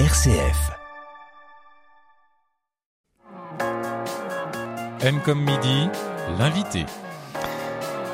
RCF. 0.00 0.72
M 5.02 5.20
comme 5.24 5.38
midi, 5.38 5.86
l'invité. 6.36 6.84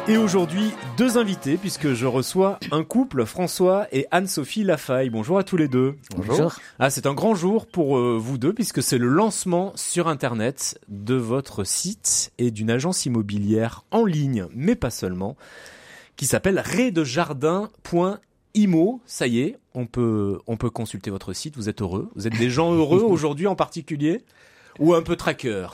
Et 0.06 0.18
aujourd'hui, 0.18 0.72
deux 0.98 1.16
invités, 1.16 1.56
puisque 1.56 1.94
je 1.94 2.04
reçois 2.04 2.58
un 2.70 2.84
couple, 2.84 3.24
François 3.24 3.86
et 3.92 4.06
Anne-Sophie 4.10 4.62
Lafaille. 4.62 5.08
Bonjour 5.08 5.38
à 5.38 5.42
tous 5.42 5.56
les 5.56 5.68
deux. 5.68 5.96
Bonjour. 6.14 6.52
Ah, 6.78 6.90
c'est 6.90 7.06
un 7.06 7.14
grand 7.14 7.34
jour 7.34 7.66
pour 7.66 7.96
euh, 7.96 8.18
vous 8.20 8.36
deux, 8.36 8.52
puisque 8.52 8.82
c'est 8.82 8.98
le 8.98 9.08
lancement 9.08 9.72
sur 9.74 10.06
Internet 10.06 10.78
de 10.88 11.14
votre 11.14 11.64
site 11.64 12.30
et 12.36 12.50
d'une 12.50 12.70
agence 12.70 13.06
immobilière 13.06 13.86
en 13.90 14.04
ligne, 14.04 14.44
mais 14.54 14.74
pas 14.74 14.90
seulement, 14.90 15.34
qui 16.18 16.26
s'appelle 16.26 16.62
redejardin.imo. 18.54 19.00
Ça 19.06 19.26
y 19.26 19.40
est, 19.40 19.58
on 19.74 19.86
peut, 19.86 20.38
on 20.46 20.56
peut 20.56 20.70
consulter 20.70 21.10
votre 21.10 21.32
site. 21.32 21.56
Vous 21.56 21.68
êtes 21.68 21.82
heureux. 21.82 22.10
Vous 22.14 22.26
êtes 22.26 22.38
des 22.38 22.50
gens 22.50 22.72
heureux 22.74 23.02
aujourd'hui 23.02 23.46
en 23.46 23.56
particulier 23.56 24.22
Ou 24.78 24.94
un 24.94 25.02
peu 25.02 25.16
tracker 25.16 25.66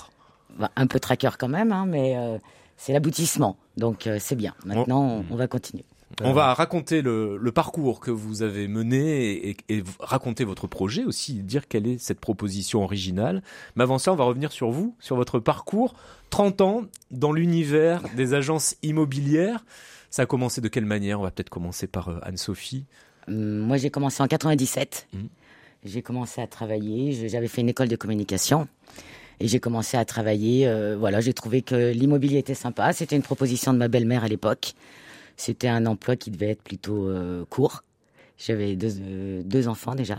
Bah, 0.58 0.70
un 0.76 0.86
peu 0.86 1.00
tracker 1.00 1.30
quand 1.38 1.48
même, 1.48 1.72
hein, 1.72 1.86
mais 1.86 2.16
euh, 2.16 2.38
c'est 2.76 2.92
l'aboutissement. 2.92 3.56
Donc 3.76 4.06
euh, 4.06 4.18
c'est 4.20 4.36
bien. 4.36 4.54
Maintenant, 4.64 5.02
on, 5.30 5.34
on 5.34 5.36
va 5.36 5.46
continuer. 5.48 5.84
On 6.22 6.32
va 6.32 6.54
raconter 6.54 7.02
le, 7.02 7.36
le 7.36 7.52
parcours 7.52 7.98
que 7.98 8.12
vous 8.12 8.42
avez 8.42 8.68
mené 8.68 9.32
et, 9.32 9.50
et- 9.50 9.56
et 9.78 9.84
raconter 9.98 10.44
votre 10.44 10.66
projet 10.68 11.04
aussi, 11.04 11.34
dire 11.42 11.66
quelle 11.68 11.86
est 11.86 11.98
cette 11.98 12.20
proposition 12.20 12.84
originale. 12.84 13.42
Mais 13.74 13.82
avant 13.82 13.98
ça, 13.98 14.12
on 14.12 14.16
va 14.16 14.24
revenir 14.24 14.52
sur 14.52 14.70
vous, 14.70 14.94
sur 15.00 15.16
votre 15.16 15.40
parcours. 15.40 15.94
30 16.30 16.60
ans 16.60 16.82
dans 17.10 17.32
l'univers 17.32 18.02
des 18.16 18.34
agences 18.34 18.76
immobilières. 18.82 19.64
Ça 20.10 20.22
a 20.22 20.26
commencé 20.26 20.60
de 20.60 20.68
quelle 20.68 20.84
manière? 20.86 21.20
On 21.20 21.22
va 21.24 21.30
peut-être 21.30 21.50
commencer 21.50 21.86
par 21.86 22.08
euh, 22.08 22.18
Anne-Sophie. 22.22 22.84
Hum, 23.28 23.58
Moi, 23.58 23.76
j'ai 23.76 23.90
commencé 23.90 24.22
en 24.22 24.26
97. 24.28 25.08
Mhm. 25.12 25.28
J'ai 25.84 26.02
commencé 26.02 26.40
à 26.40 26.46
travailler. 26.46 27.28
J'avais 27.28 27.48
fait 27.48 27.60
une 27.60 27.68
école 27.68 27.88
de 27.88 27.96
communication. 27.96 28.66
Et 29.38 29.48
j'ai 29.48 29.60
commencé 29.60 29.96
à 29.96 30.04
travailler. 30.04 30.66
euh, 30.66 30.96
voilà, 30.98 31.20
j'ai 31.20 31.34
trouvé 31.34 31.62
que 31.62 31.92
l'immobilier 31.92 32.38
était 32.38 32.54
sympa. 32.54 32.92
C'était 32.92 33.16
une 33.16 33.22
proposition 33.22 33.72
de 33.72 33.78
ma 33.78 33.88
belle-mère 33.88 34.24
à 34.24 34.28
l'époque. 34.28 34.72
C'était 35.36 35.68
un 35.68 35.84
emploi 35.86 36.16
qui 36.16 36.30
devait 36.30 36.50
être 36.50 36.62
plutôt 36.62 37.08
euh, 37.08 37.44
court. 37.50 37.84
J'avais 38.38 38.74
deux, 38.76 38.94
euh, 39.00 39.42
deux 39.44 39.68
enfants 39.68 39.94
déjà. 39.94 40.16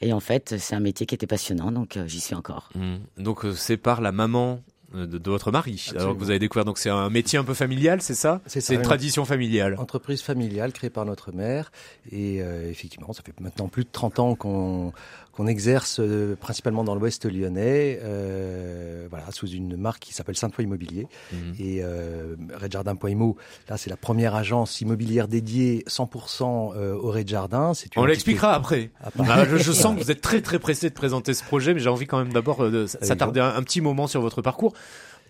Et 0.00 0.14
en 0.14 0.20
fait, 0.20 0.54
c'est 0.58 0.74
un 0.74 0.80
métier 0.80 1.04
qui 1.04 1.14
était 1.14 1.26
passionnant, 1.26 1.70
donc 1.70 1.98
j'y 2.06 2.20
suis 2.20 2.34
encore. 2.34 2.70
Donc 3.18 3.44
euh, 3.44 3.52
c'est 3.52 3.76
par 3.76 4.00
la 4.00 4.10
maman 4.12 4.62
de, 4.94 5.06
de 5.18 5.30
votre 5.30 5.50
mari, 5.50 5.90
alors 5.96 6.14
que 6.14 6.18
vous 6.18 6.30
avez 6.30 6.38
découvert. 6.38 6.64
Donc 6.64 6.78
c'est 6.78 6.90
un 6.90 7.10
métier 7.10 7.38
un 7.38 7.44
peu 7.44 7.54
familial, 7.54 8.00
c'est 8.02 8.14
ça? 8.14 8.40
C'est 8.46 8.74
une 8.74 8.82
tradition 8.82 9.24
familiale. 9.24 9.76
Entreprise 9.78 10.22
familiale 10.22 10.72
créée 10.72 10.90
par 10.90 11.04
notre 11.04 11.32
mère. 11.32 11.72
Et 12.12 12.40
euh, 12.40 12.70
effectivement, 12.70 13.12
ça 13.12 13.22
fait 13.22 13.38
maintenant 13.40 13.68
plus 13.68 13.84
de 13.84 13.90
30 13.90 14.18
ans 14.18 14.34
qu'on 14.34 14.92
qu'on 15.36 15.46
exerce 15.46 16.00
euh, 16.00 16.34
principalement 16.34 16.82
dans 16.82 16.94
l'ouest 16.94 17.30
lyonnais, 17.30 18.00
euh, 18.02 19.06
voilà, 19.10 19.30
sous 19.32 19.46
une 19.46 19.76
marque 19.76 20.00
qui 20.00 20.14
s'appelle 20.14 20.36
Sainte-Foy 20.36 20.64
Immobilier. 20.64 21.06
Mhm. 21.32 21.54
Et 21.58 21.80
euh, 21.82 22.36
Redjardin.imo, 22.54 23.36
là, 23.68 23.76
c'est 23.76 23.90
la 23.90 23.98
première 23.98 24.34
agence 24.34 24.80
immobilière 24.80 25.28
dédiée 25.28 25.84
100% 25.88 26.72
euh, 26.74 26.94
au 26.94 27.10
Red 27.10 27.28
Jardin. 27.28 27.74
C'est 27.74 27.94
une 27.94 28.02
On 28.02 28.06
l'expliquera 28.06 28.54
après. 28.54 28.90
Après. 29.04 29.24
Ah, 29.28 29.44
je, 29.46 29.58
je 29.58 29.72
sens 29.72 29.94
que 29.94 30.02
vous 30.02 30.10
êtes 30.10 30.22
très 30.22 30.40
très 30.40 30.58
pressé 30.58 30.88
de 30.88 30.94
présenter 30.94 31.34
ce 31.34 31.44
projet, 31.44 31.74
mais 31.74 31.80
j'ai 31.80 31.90
envie 31.90 32.06
quand 32.06 32.18
même 32.18 32.32
d'abord 32.32 32.70
de 32.70 32.86
s'attarder 32.86 33.40
un, 33.40 33.54
un 33.54 33.62
petit 33.62 33.82
moment 33.82 34.06
sur 34.06 34.22
votre 34.22 34.40
parcours. 34.40 34.72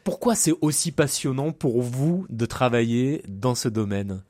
Pourquoi 0.05 0.37
c'est 0.37 0.53
aussi 0.61 0.93
passionnant 0.93 1.51
pour 1.51 1.83
vous 1.83 2.27
de 2.31 2.47
travailler 2.47 3.23
dans 3.27 3.57
ce 3.57 3.69
domaine? 3.69 4.23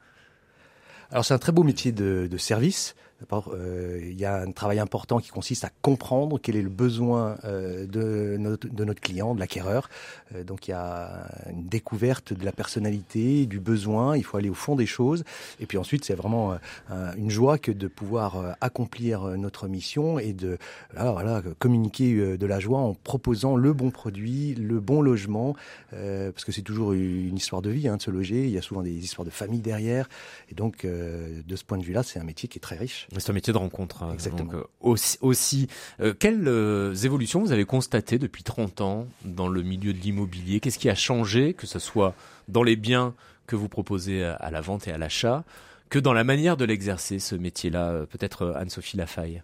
Alors 1.11 1.25
c'est 1.25 1.35
un 1.35 1.39
très 1.39 1.53
beau 1.53 1.65
métier 1.65 1.93
de, 1.93 2.29
de 2.31 2.39
service. 2.39 2.95
D'abord, 3.21 3.55
euh, 3.55 3.99
il 4.03 4.21
y 4.21 4.27
a 4.27 4.43
un 4.43 4.53
travail 4.53 4.79
important 4.79 5.21
qui 5.21 5.31
consiste 5.31 5.65
à 5.65 5.71
comprendre 5.81 6.39
quel 6.39 6.55
est 6.55 6.61
le 6.63 6.69
besoin 6.69 7.39
euh, 7.45 7.87
de, 7.87 8.37
notre, 8.39 8.69
de 8.69 8.85
notre 8.85 9.01
client, 9.01 9.35
de 9.35 9.41
l'acquéreur. 9.41 9.89
Euh, 10.35 10.45
donc 10.45 10.69
il 10.69 10.73
y 10.73 10.75
a 10.75 11.27
une 11.51 11.67
découverte 11.67 12.35
de 12.35 12.45
la 12.45 12.53
personnalité, 12.53 13.47
du 13.47 13.59
besoin. 13.59 14.19
Il 14.19 14.23
faut 14.23 14.37
aller 14.37 14.51
au 14.51 14.55
fond 14.55 14.77
des 14.77 14.85
choses. 14.85 15.25
Et 15.61 15.67
puis 15.67 15.79
ensuite, 15.79 16.05
c'est 16.05 16.15
vraiment 16.15 16.53
euh, 16.53 16.57
un- 16.91 17.15
une 17.17 17.31
joie 17.31 17.57
que 17.57 17.73
de 17.73 17.89
pouvoir 17.89 18.37
euh, 18.37 18.53
accomplir 18.61 19.23
euh, 19.23 19.37
notre 19.39 19.67
mission 19.67 20.19
et 20.19 20.35
de 20.35 20.59
voilà, 20.95 21.43
communiquer 21.59 22.37
de 22.37 22.47
la 22.47 22.61
joie 22.61 22.81
en 22.81 22.93
proposant 22.93 23.57
le 23.57 23.73
bon 23.73 23.91
produit, 23.91 24.55
le 24.55 24.79
bon 24.81 25.01
logement, 25.01 25.55
parce 25.91 26.45
que 26.45 26.53
c'est 26.53 26.63
toujours 26.63 26.93
une 26.93 27.37
histoire 27.37 27.63
de 27.63 27.71
vie 27.71 27.89
hein, 27.89 27.97
de 27.97 28.03
se 28.03 28.11
loger. 28.11 28.45
Il 28.45 28.51
y 28.51 28.59
a 28.59 28.63
souvent 28.63 28.83
des 28.83 28.93
histoires 28.93 29.25
de 29.25 29.31
famille 29.31 29.61
derrière. 29.61 30.09
Et 30.51 30.55
donc, 30.55 30.85
de 30.87 31.57
ce 31.57 31.65
point 31.65 31.79
de 31.79 31.85
vue-là, 31.85 32.03
c'est 32.03 32.19
un 32.19 32.25
métier 32.25 32.49
qui 32.49 32.59
est 32.59 32.61
très 32.61 32.77
riche. 32.77 33.06
C'est 33.17 33.31
un 33.31 33.33
métier 33.35 33.53
de 33.53 33.59
rencontre. 33.59 34.03
hein. 34.03 34.11
Exactement. 34.13 34.53
Donc, 34.53 34.55
euh, 34.63 34.65
aussi, 34.81 35.19
aussi 35.21 35.69
euh, 36.01 36.13
quelles 36.19 36.49
euh, 36.49 36.95
évolutions 36.95 37.41
vous 37.41 37.53
avez 37.53 37.65
constatées 37.65 38.19
depuis 38.19 38.43
30 38.43 38.81
ans 38.81 39.07
dans 39.25 39.49
le 39.49 39.63
milieu 39.63 39.93
de 39.93 39.99
l'immobilier? 39.99 40.61
Qu'est-ce 40.61 40.79
qui 40.79 40.91
a 40.91 40.95
changé, 40.95 41.55
que 41.55 41.67
ce 41.67 41.79
soit 41.79 42.15
dans 42.49 42.63
les 42.63 42.77
biens 42.77 43.15
que 43.47 43.55
vous 43.57 43.69
proposez 43.69 44.25
à, 44.25 44.35
à 44.35 44.51
la 44.51 44.61
vente 44.61 44.89
et 44.89 44.93
à 44.93 44.99
l'achat, 44.99 45.45
que 45.89 45.99
dans 46.01 46.13
la 46.13 46.25
manière 46.25 46.57
de 46.57 46.65
l'exercer, 46.65 47.21
ce 47.21 47.37
métier-là 47.37 48.07
Peut-être 48.11 48.55
Anne-Sophie 48.57 48.97
Lafaille? 48.97 49.43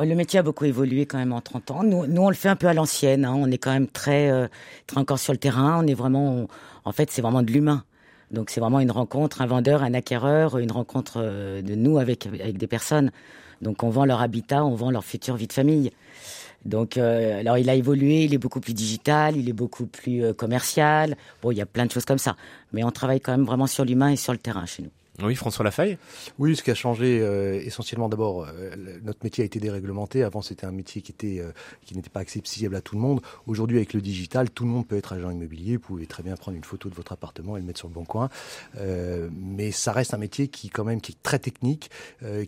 Le 0.00 0.14
métier 0.14 0.38
a 0.38 0.42
beaucoup 0.42 0.64
évolué 0.64 1.04
quand 1.04 1.18
même 1.18 1.32
en 1.32 1.40
30 1.40 1.70
ans. 1.72 1.82
Nous, 1.82 2.06
nous 2.06 2.22
on 2.22 2.30
le 2.30 2.34
fait 2.34 2.48
un 2.48 2.56
peu 2.56 2.68
à 2.68 2.74
l'ancienne. 2.74 3.24
hein. 3.24 3.34
On 3.36 3.50
est 3.50 3.58
quand 3.58 3.72
même 3.72 3.86
très, 3.88 4.30
euh, 4.30 4.48
très 4.86 4.98
encore 4.98 5.18
sur 5.18 5.32
le 5.32 5.38
terrain. 5.38 5.82
On 5.84 5.86
est 5.86 5.94
vraiment, 5.94 6.32
on- 6.34 6.48
en 6.84 6.92
fait, 6.92 7.10
c'est 7.10 7.20
vraiment 7.22 7.42
de 7.42 7.50
l'humain. 7.52 7.84
Donc 8.30 8.50
c'est 8.50 8.60
vraiment 8.60 8.80
une 8.80 8.90
rencontre, 8.90 9.40
un 9.42 9.46
vendeur, 9.46 9.82
un 9.82 9.94
acquéreur, 9.94 10.58
une 10.58 10.70
rencontre 10.70 11.14
euh, 11.16 11.62
de 11.62 11.74
nous 11.74 11.98
avec 11.98 12.26
avec 12.26 12.58
des 12.58 12.66
personnes. 12.66 13.10
Donc 13.60 13.82
on 13.82 13.90
vend 13.90 14.04
leur 14.04 14.20
habitat, 14.20 14.64
on 14.64 14.74
vend 14.74 14.90
leur 14.90 15.04
future 15.04 15.36
vie 15.36 15.46
de 15.46 15.52
famille. 15.52 15.90
Donc 16.64 16.96
euh, 16.96 17.40
alors 17.40 17.58
il 17.58 17.68
a 17.70 17.74
évolué, 17.74 18.24
il 18.24 18.34
est 18.34 18.38
beaucoup 18.38 18.60
plus 18.60 18.74
digital, 18.74 19.36
il 19.36 19.48
est 19.48 19.54
beaucoup 19.54 19.86
plus 19.86 20.24
euh, 20.24 20.32
commercial. 20.32 21.16
Bon, 21.42 21.50
il 21.50 21.58
y 21.58 21.62
a 21.62 21.66
plein 21.66 21.86
de 21.86 21.90
choses 21.90 22.04
comme 22.04 22.18
ça, 22.18 22.36
mais 22.72 22.84
on 22.84 22.90
travaille 22.90 23.20
quand 23.20 23.32
même 23.32 23.46
vraiment 23.46 23.66
sur 23.66 23.84
l'humain 23.84 24.10
et 24.10 24.16
sur 24.16 24.32
le 24.32 24.38
terrain 24.38 24.66
chez 24.66 24.82
nous. 24.82 24.90
Oui, 25.22 25.34
François 25.34 25.64
Lafaille 25.64 25.98
Oui, 26.38 26.56
ce 26.56 26.62
qui 26.62 26.70
a 26.70 26.74
changé 26.74 27.20
euh, 27.20 27.60
essentiellement 27.60 28.08
d'abord, 28.08 28.46
euh, 28.46 28.74
notre 29.02 29.20
métier 29.22 29.42
a 29.42 29.44
été 29.44 29.60
déréglementé. 29.60 30.22
Avant, 30.22 30.40
c'était 30.40 30.66
un 30.66 30.72
métier 30.72 31.02
euh, 31.24 31.52
qui 31.84 31.94
n'était 31.94 32.10
pas 32.10 32.20
accessible 32.20 32.74
à 32.74 32.80
tout 32.80 32.94
le 32.94 33.00
monde. 33.00 33.20
Aujourd'hui, 33.46 33.76
avec 33.76 33.92
le 33.92 34.00
digital, 34.00 34.50
tout 34.50 34.64
le 34.64 34.70
monde 34.70 34.86
peut 34.86 34.96
être 34.96 35.12
agent 35.12 35.30
immobilier. 35.30 35.76
Vous 35.76 35.82
pouvez 35.82 36.06
très 36.06 36.22
bien 36.22 36.36
prendre 36.36 36.56
une 36.56 36.64
photo 36.64 36.88
de 36.88 36.94
votre 36.94 37.12
appartement 37.12 37.56
et 37.56 37.60
le 37.60 37.66
mettre 37.66 37.78
sur 37.78 37.88
le 37.88 37.94
bon 37.94 38.04
coin. 38.04 38.28
Mais 39.32 39.70
ça 39.72 39.92
reste 39.92 40.14
un 40.14 40.18
métier 40.18 40.48
qui, 40.48 40.70
quand 40.70 40.84
même, 40.84 41.00
qui 41.00 41.12
est 41.12 41.22
très 41.22 41.38
technique, 41.38 41.90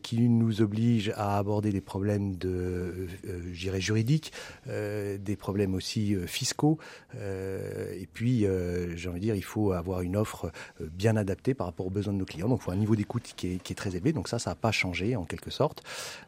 qui 0.02 0.28
nous 0.28 0.62
oblige 0.62 1.12
à 1.16 1.38
aborder 1.38 1.72
des 1.72 1.80
problèmes 1.80 2.36
de, 2.36 3.08
je 3.52 3.60
dirais, 3.60 3.80
juridiques, 3.80 4.32
des 4.66 5.36
problèmes 5.38 5.74
aussi 5.74 6.16
fiscaux. 6.26 6.78
Et 7.14 8.08
puis, 8.12 8.46
j'ai 8.94 9.08
envie 9.08 9.20
de 9.20 9.24
dire, 9.24 9.34
il 9.34 9.44
faut 9.44 9.72
avoir 9.72 10.00
une 10.02 10.16
offre 10.16 10.50
bien 10.80 11.16
adaptée 11.16 11.54
par 11.54 11.66
rapport 11.66 11.86
aux 11.86 11.90
besoins 11.90 12.12
de 12.12 12.18
nos 12.18 12.24
clients. 12.24 12.48
Faut 12.62 12.70
un 12.70 12.76
niveau 12.76 12.96
d'écoute 12.96 13.34
qui 13.36 13.54
est, 13.54 13.62
qui 13.62 13.72
est 13.72 13.76
très 13.76 13.96
élevé. 13.96 14.12
Donc 14.12 14.28
ça, 14.28 14.38
ça 14.38 14.50
n'a 14.50 14.54
pas 14.54 14.72
changé 14.72 15.16
en 15.16 15.24
quelque 15.24 15.50
sorte. 15.50 15.82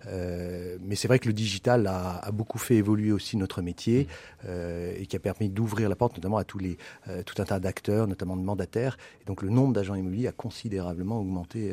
Euh, 0.07 0.77
mais 0.83 0.97
c'est 0.97 1.09
vrai 1.09 1.19
que 1.19 1.29
le 1.29 1.33
digital 1.33 1.87
a, 1.87 2.19
a 2.19 2.31
beaucoup 2.33 2.59
fait 2.59 2.75
évoluer 2.75 3.13
aussi 3.13 3.37
notre 3.37 3.63
métier 3.63 4.09
euh, 4.47 4.93
et 4.99 5.07
qui 5.07 5.17
a 5.17 5.21
permis 5.21 5.49
d'ouvrir 5.49 5.89
la 5.89 5.97
porte 5.97 6.17
notamment 6.17 6.39
à 6.39 6.45
tous 6.45 6.59
les, 6.59 6.77
euh, 7.09 7.23
tout 7.23 7.41
un 7.41 7.45
tas 7.45 7.61
d'acteurs, 7.61 8.07
notamment 8.09 8.37
de 8.37 8.43
mandataires. 8.43 8.99
Et 9.23 9.25
donc 9.25 9.43
le 9.43 9.49
nombre 9.49 9.73
d'agents 9.73 9.95
immobiliers 9.95 10.29
a 10.29 10.33
considérablement 10.33 11.21
augmenté 11.21 11.73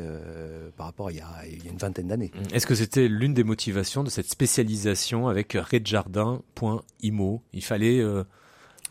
par 0.76 0.86
rapport 0.86 1.08
à 1.08 1.12
il 1.12 1.18
y 1.18 1.20
a, 1.20 1.28
il 1.46 1.64
y 1.64 1.68
a 1.68 1.70
une 1.70 1.78
vingtaine 1.78 2.08
d'années. 2.08 2.30
Est-ce 2.52 2.66
que 2.66 2.74
c'était 2.74 3.08
l'une 3.08 3.34
des 3.34 3.44
motivations 3.44 4.04
de 4.04 4.10
cette 4.10 4.28
spécialisation 4.28 5.28
avec 5.28 5.54
redjardin.imo 5.54 7.42
Il 7.52 7.64
fallait 7.64 8.02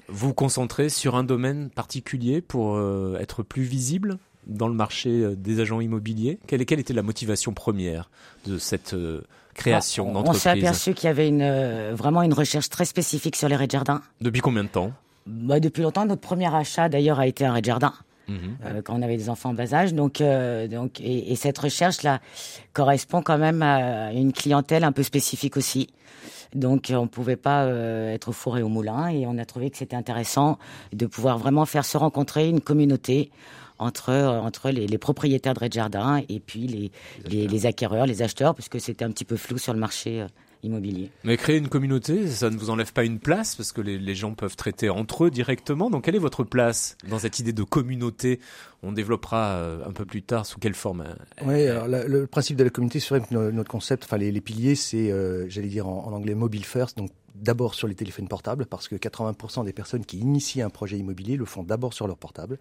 vous 0.08 0.34
concentrer 0.34 0.90
sur 0.90 1.16
un 1.16 1.24
domaine 1.24 1.70
particulier 1.70 2.42
pour 2.42 2.80
être 3.18 3.44
plus 3.44 3.64
visible? 3.64 4.20
Dans 4.48 4.68
le 4.68 4.74
marché 4.74 5.10
euh, 5.10 5.36
des 5.36 5.60
agents 5.60 5.82
immobiliers 5.82 6.40
quelle, 6.48 6.66
quelle 6.66 6.80
était 6.80 6.94
la 6.94 7.04
motivation 7.04 7.54
première 7.54 8.10
de 8.46 8.58
cette 8.58 8.94
euh, 8.94 9.22
création 9.54 10.06
Ah, 10.08 10.10
on 10.10 10.14
d'entreprise? 10.14 10.42
s'est 10.42 10.50
aperçu 10.50 10.94
qu'il 10.94 11.08
y 11.08 11.10
avait 11.10 11.28
une, 11.28 11.42
euh, 11.42 11.94
vraiment 11.96 12.22
une 12.24 12.34
recherche 12.34 12.70
très 12.70 12.86
spécifique 12.86 13.36
sur 13.36 13.48
les 13.50 13.56
raies 13.56 13.68
de 13.68 13.72
jardin. 13.72 14.02
Depuis 14.22 14.42
combien 14.42 14.64
de 14.64 14.70
temps? 14.70 14.92
Bah, 15.28 15.60
depuis 15.60 15.84
longtemps, 15.84 16.06
notre 16.06 16.22
premier 16.22 16.54
achat 16.54 16.90
d'ailleurs 16.90 17.20
a 17.20 17.28
été 17.28 17.46
un 17.46 17.54
rez 17.54 17.62
de 17.62 17.66
jardin. 17.68 17.94
Mhm. 18.28 18.38
euh, 18.66 18.82
quand 18.84 18.94
on 18.98 19.02
avait 19.02 19.18
des 19.18 19.30
enfants 19.30 19.50
en 19.50 19.54
bas 19.54 19.74
âge. 19.74 19.94
Donc, 19.94 20.22
euh, 20.22 20.68
donc, 20.68 21.02
et, 21.02 21.32
et 21.32 21.36
cette 21.36 21.58
recherche-là 21.58 22.22
correspond 22.72 23.22
quand 23.22 23.38
même 23.38 23.62
à 23.62 24.14
une 24.14 24.32
clientèle 24.32 24.84
un 24.84 24.92
peu 24.92 25.04
spécifique 25.04 25.58
aussi. 25.58 25.88
Donc, 26.54 26.92
on 26.96 27.04
ne 27.04 27.08
pouvait 27.08 27.36
pas 27.36 27.64
euh, 27.64 28.14
être 28.14 28.30
au 28.30 28.32
four 28.32 28.58
et 28.58 28.62
au 28.64 28.70
moulin, 28.70 29.08
et 29.08 29.26
on 29.26 29.38
a 29.38 29.46
trouvé 29.46 29.70
que 29.70 29.78
c'était 29.78 29.96
intéressant 29.96 30.60
de 30.94 31.06
pouvoir 31.08 31.38
vraiment 31.40 31.66
faire 31.66 31.84
se 31.84 31.98
rencontrer 31.98 32.48
une 32.48 32.62
communauté 32.62 33.32
entre 33.82 34.10
euh, 34.10 34.40
entre 34.40 34.70
les, 34.70 34.88
les 34.88 34.98
propriétaires 34.98 35.54
de 35.54 35.60
rez 35.60 35.70
de 35.70 35.74
jardin 35.74 36.22
et 36.30 36.40
puis 36.40 36.68
les, 36.68 36.92
les, 37.30 37.48
les 37.48 37.66
acquéreurs, 37.66 38.06
les 38.06 38.22
acheteurs, 38.22 38.56
puisque 38.56 38.80
c'était 38.80 39.04
un 39.06 39.12
petit 39.12 39.26
peu 39.26 39.36
flou 39.36 39.58
sur 39.58 39.74
le 39.74 39.80
marché 39.80 40.22
euh, 40.22 40.28
immobilier. 40.64 41.10
Mais 41.24 41.38
créer 41.38 41.58
une 41.58 41.70
communauté, 41.70 42.28
ça 42.28 42.50
ne 42.52 42.56
vous 42.58 42.70
enlève 42.70 42.94
pas 42.94 43.04
une 43.04 43.18
place 43.20 43.56
parce 43.56 43.72
que 43.72 43.82
les, 43.82 43.98
les 43.98 44.14
gens 44.16 44.34
peuvent 44.36 44.56
traiter 44.56 44.90
entre 44.92 45.26
eux 45.26 45.32
directement. 45.32 45.90
Donc, 45.90 46.04
quelle 46.06 46.16
est 46.16 46.20
votre 46.20 46.44
place 46.44 46.96
dans 47.10 47.18
cette 47.18 47.40
idée 47.40 47.52
de 47.54 47.64
communauté? 47.64 48.40
On 48.84 48.92
développera 48.92 49.54
euh, 49.56 49.84
un 49.88 49.92
peu 49.92 50.06
plus 50.06 50.22
tard 50.22 50.46
sous 50.46 50.60
quelle 50.60 50.76
forme. 50.76 51.04
Oui, 51.46 51.66
alors 51.68 51.88
la- 51.88 52.06
le 52.08 52.28
principe 52.28 52.58
de 52.58 52.64
la 52.64 52.70
communauté, 52.70 53.00
c'est 53.00 53.10
vrai 53.10 53.22
que 53.22 53.34
no- 53.34 53.52
notre 53.52 53.72
concept, 53.72 54.04
enfin 54.04 54.18
les, 54.18 54.32
les 54.32 54.42
piliers, 54.42 54.76
c'est, 54.76 55.12
euh, 55.12 55.50
j'allais 55.50 55.68
dire 55.68 55.88
en, 55.88 56.06
en 56.08 56.14
anglais, 56.14 56.36
mobile 56.36 56.64
first, 56.66 56.96
donc 56.98 57.10
d'abord 57.36 57.76
sur 57.76 57.88
les 57.88 57.96
téléphones 57.96 58.28
portables, 58.28 58.66
parce 58.66 58.88
que 58.88 58.96
80% 58.96 59.66
des 59.66 59.74
personnes 59.74 60.06
qui 60.06 60.20
initient 60.20 60.62
un 60.62 60.70
projet 60.70 60.98
immobilier 60.98 61.38
le 61.38 61.46
font 61.46 61.64
d'abord 61.64 61.94
sur 61.94 62.08
leur 62.08 62.18
portable. 62.18 62.60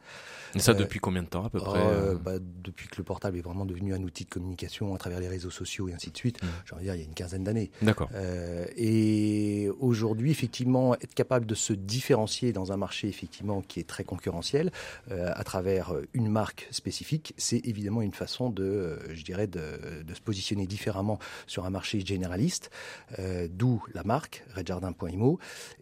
Et 0.55 0.59
ça 0.59 0.73
Euh, 0.73 0.75
depuis 0.75 1.01
combien 1.01 1.23
de 1.23 1.29
temps 1.29 1.45
à 1.45 1.51
peu 1.51 1.61
près 1.61 1.81
Euh, 1.81 2.15
euh 2.15 2.15
bah, 2.15 2.35
depuis 2.41 2.89
que 2.89 2.97
le 2.99 3.05
portable 3.05 3.39
est 3.39 3.41
vraiment 3.41 3.67
devenu 3.67 3.95
un 3.95 4.03
outil 4.03 4.25
de 4.25 4.31
communication 4.31 4.95
à 4.95 4.99
travers 4.99 5.21
les 5.21 5.29
réseaux 5.29 5.51
sociaux 5.51 5.89
et 5.89 5.93
ainsi 5.93 6.11
de 6.11 6.17
suite, 6.17 6.43
Mm. 6.43 6.47
j'ai 6.67 6.75
envie 6.75 6.85
de 6.85 6.91
dire, 6.91 6.95
il 6.95 7.01
y 7.01 7.03
a 7.03 7.07
une 7.07 7.15
quinzaine 7.15 7.45
d'années. 7.45 7.71
D'accord. 7.83 8.09
Euh, 8.15 8.67
et 8.77 9.71
aujourd'hui, 9.81 10.31
effectivement, 10.31 10.95
être 10.95 11.15
capable 11.15 11.47
de 11.47 11.55
se 11.55 11.73
différencier 11.73 12.53
dans 12.53 12.73
un 12.73 12.77
marché 12.77 13.09
effectivement 13.09 13.63
qui 13.63 13.81
est 13.81 13.89
très 13.89 14.05
concurrentiel 14.05 14.71
à 15.11 15.45
travers 15.45 15.93
une 16.15 16.29
marque 16.29 16.69
spécifique, 16.71 17.35
c'est 17.37 17.61
évidemment 17.67 18.03
une 18.03 18.13
façon 18.13 18.51
de, 18.51 18.99
je 19.13 19.25
dirais, 19.25 19.47
de, 19.47 20.03
de 20.05 20.15
se 20.15 20.21
positionner 20.21 20.67
différemment 20.67 21.19
sur 21.47 21.65
un 21.65 21.71
marché 21.71 22.01
généraliste. 22.01 22.71
D'où 23.51 23.83
la 23.95 24.05
marque 24.05 24.45
redjardin.imo 24.61 25.39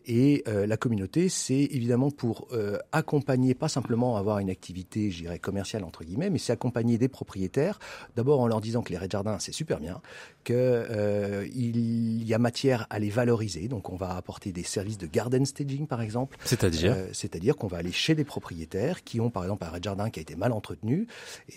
et 0.08 0.42
euh, 0.48 0.66
la 0.66 0.78
communauté, 0.78 1.28
c'est 1.28 1.68
évidemment 1.70 2.10
pour 2.10 2.48
euh, 2.52 2.78
accompagner, 2.92 3.54
pas 3.54 3.68
simplement 3.68 4.16
avoir 4.16 4.38
une 4.38 4.48
activité, 4.48 5.10
je 5.10 5.18
dirais, 5.18 5.38
commerciale 5.38 5.84
entre 5.84 6.02
guillemets, 6.02 6.30
mais 6.30 6.38
c'est 6.38 6.52
accompagner 6.52 6.96
des 6.96 7.08
propriétaires. 7.08 7.78
D'abord 8.16 8.40
en 8.40 8.46
leur 8.46 8.62
disant 8.62 8.80
que 8.80 8.90
les 8.90 8.96
Red 8.96 9.12
Jardins, 9.12 9.38
c'est 9.38 9.52
super 9.52 9.78
bien, 9.78 10.00
que 10.44 10.54
euh, 10.54 11.46
y 11.52 12.32
a 12.32 12.38
matière 12.38 12.86
à 12.88 12.98
les 12.98 13.10
valoriser. 13.10 13.68
Donc 13.68 13.90
on 13.90 13.96
va 13.96 14.16
apporter 14.16 14.50
des 14.50 14.62
services 14.62 14.96
de 14.96 15.06
garden 15.06 15.44
staging 15.44 15.86
par 15.86 16.00
exemple. 16.00 16.38
C'est-à-dire 16.42 16.96
C'est-à-dire 17.12 17.56
qu'on 17.56 17.66
va 17.66 17.76
aller 17.76 17.92
chez 17.92 18.14
des 18.14 18.24
propriétaires 18.24 19.04
qui 19.04 19.20
ont 19.20 19.28
par 19.28 19.42
exemple 19.42 19.64
un 19.64 19.68
Red 19.68 19.84
Jardin 19.84 20.08
qui 20.08 20.20
a 20.20 20.22
été 20.22 20.36
mal 20.36 20.52
entretenu. 20.52 21.06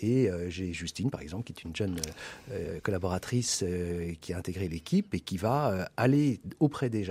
Et 0.02 0.28
j'ai 0.48 0.74
Justine 0.74 1.10
par 1.10 1.22
exemple 1.22 1.44
qui 1.44 1.54
est 1.54 1.64
une 1.64 1.74
jeune 1.74 1.96
collaboratrice 2.82 3.64
qui 4.20 4.34
a 4.34 4.38
intégré 4.38 4.68
l'équipe 4.68 5.14
et 5.14 5.20
qui 5.20 5.38
va 5.38 5.88
aller 5.96 6.40
auprès 6.60 6.90
des 6.90 7.02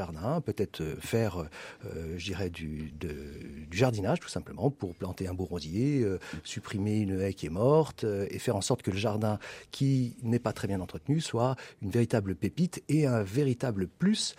peut-être 0.46 0.82
euh, 0.82 0.96
faire, 1.00 1.38
euh, 1.86 2.16
je 2.18 2.26
dirais, 2.26 2.50
du, 2.50 2.92
de- 3.00 3.68
du 3.70 3.78
jardinage 3.78 4.20
tout 4.20 4.30
simplement 4.30 4.70
pour 4.70 4.96
planter 4.96 5.28
un 5.28 5.34
beau 5.34 5.46
rosier, 5.46 6.02
euh, 6.04 6.20
supprimer 6.44 7.00
une 7.00 7.20
haie 7.22 7.34
qui 7.34 7.46
est 7.46 7.50
morte 7.50 8.04
euh, 8.04 8.26
et 8.32 8.40
faire 8.40 8.56
en 8.56 8.62
sorte 8.62 8.82
que 8.82 8.92
le 8.92 8.98
jardin 8.98 9.40
qui 9.72 10.16
n'est 10.24 10.40
pas 10.40 10.54
très 10.54 10.68
bien 10.68 10.80
entretenu 10.82 11.22
soit 11.22 11.56
une 11.82 11.90
véritable 11.90 12.36
pépite 12.36 12.84
et 12.90 13.06
un 13.06 13.24
véritable 13.24 13.88
plus 13.88 14.36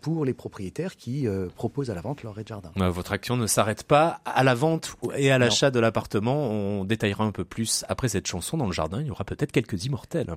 pour 0.00 0.24
les 0.24 0.34
propriétaires 0.34 0.96
qui 0.96 1.26
proposent 1.54 1.90
à 1.90 1.94
la 1.94 2.00
vente 2.00 2.22
leur 2.22 2.34
Red 2.34 2.48
Jardin. 2.48 2.70
Euh, 2.78 2.90
Votre 2.90 3.12
action 3.12 3.36
ne 3.36 3.46
s'arrête 3.46 3.84
pas 3.84 4.20
à 4.24 4.42
la 4.44 4.54
vente 4.54 4.96
et 5.16 5.30
à 5.30 5.38
l'achat 5.38 5.70
de 5.70 5.78
l'appartement. 5.80 6.50
On 6.50 6.84
détaillera 6.84 7.24
un 7.24 7.32
peu 7.32 7.44
plus 7.44 7.84
après 7.88 8.08
cette 8.08 8.26
chanson. 8.26 8.56
Dans 8.56 8.66
le 8.66 8.72
jardin, 8.72 9.00
il 9.00 9.06
y 9.06 9.10
aura 9.10 9.24
peut-être 9.24 9.52
quelques 9.52 9.84
immortels. 9.84 10.34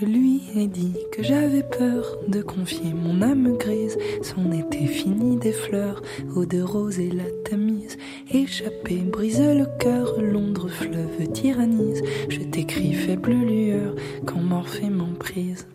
Je 0.00 0.06
lui 0.06 0.42
ai 0.54 0.68
dit 0.68 0.94
que 1.10 1.24
j'avais 1.24 1.64
peur 1.64 2.04
de 2.28 2.40
confier 2.40 2.94
mon 2.94 3.20
âme 3.20 3.56
grise. 3.56 3.98
Son 4.22 4.52
été 4.52 4.86
fini 4.86 5.36
des 5.38 5.50
fleurs, 5.50 6.02
eau 6.36 6.46
de 6.46 6.62
rose 6.62 7.00
et 7.00 7.10
la 7.10 7.28
tamise. 7.44 7.96
Échappé, 8.30 8.98
brise 8.98 9.40
le 9.40 9.66
cœur, 9.80 10.20
Londres 10.20 10.68
fleuve 10.68 11.32
tyrannise. 11.32 12.04
Je 12.28 12.38
t'écris 12.38 12.94
faible 12.94 13.32
lueur 13.32 13.96
quand 14.24 14.40
Morphée 14.40 14.88
m'emprise. 14.88 15.66